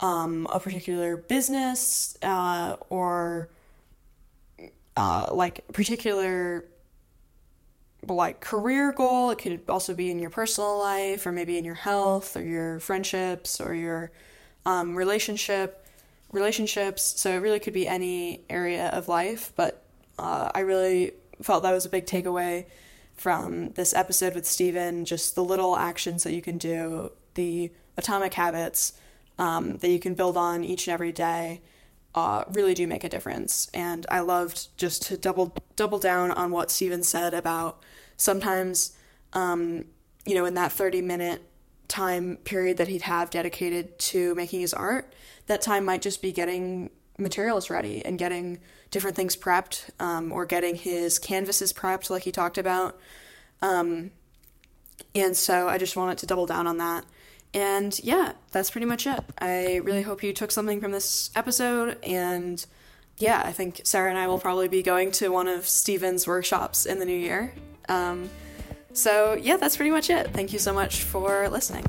[0.00, 3.48] um, a particular business uh, or
[4.98, 6.66] uh, like particular
[8.08, 9.30] like career goal.
[9.30, 12.80] It could also be in your personal life, or maybe in your health, or your
[12.80, 14.10] friendships, or your
[14.66, 15.86] um, relationship
[16.32, 17.20] relationships.
[17.20, 19.52] So it really could be any area of life.
[19.54, 19.84] But
[20.18, 22.66] uh, I really felt that was a big takeaway
[23.14, 25.04] from this episode with Steven.
[25.04, 28.94] Just the little actions that you can do, the atomic habits
[29.38, 31.60] um, that you can build on each and every day.
[32.14, 36.50] Uh, really do make a difference, and I loved just to double double down on
[36.50, 37.82] what Steven said about
[38.22, 38.92] sometimes,
[39.32, 39.84] um,
[40.24, 41.42] you know, in that 30 minute
[41.88, 45.12] time period that he'd have dedicated to making his art,
[45.46, 48.58] that time might just be getting materials ready and getting
[48.90, 52.98] different things prepped um, or getting his canvases prepped, like he talked about.
[53.60, 54.12] Um,
[55.14, 57.04] and so I just wanted to double down on that.
[57.52, 59.20] And yeah, that's pretty much it.
[59.38, 61.98] I really hope you took something from this episode.
[62.02, 62.64] And
[63.18, 66.86] yeah, I think Sarah and I will probably be going to one of Steven's workshops
[66.86, 67.52] in the new year.
[67.92, 68.30] Um,
[68.92, 70.32] so, yeah, that's pretty much it.
[70.32, 71.84] Thank you so much for listening.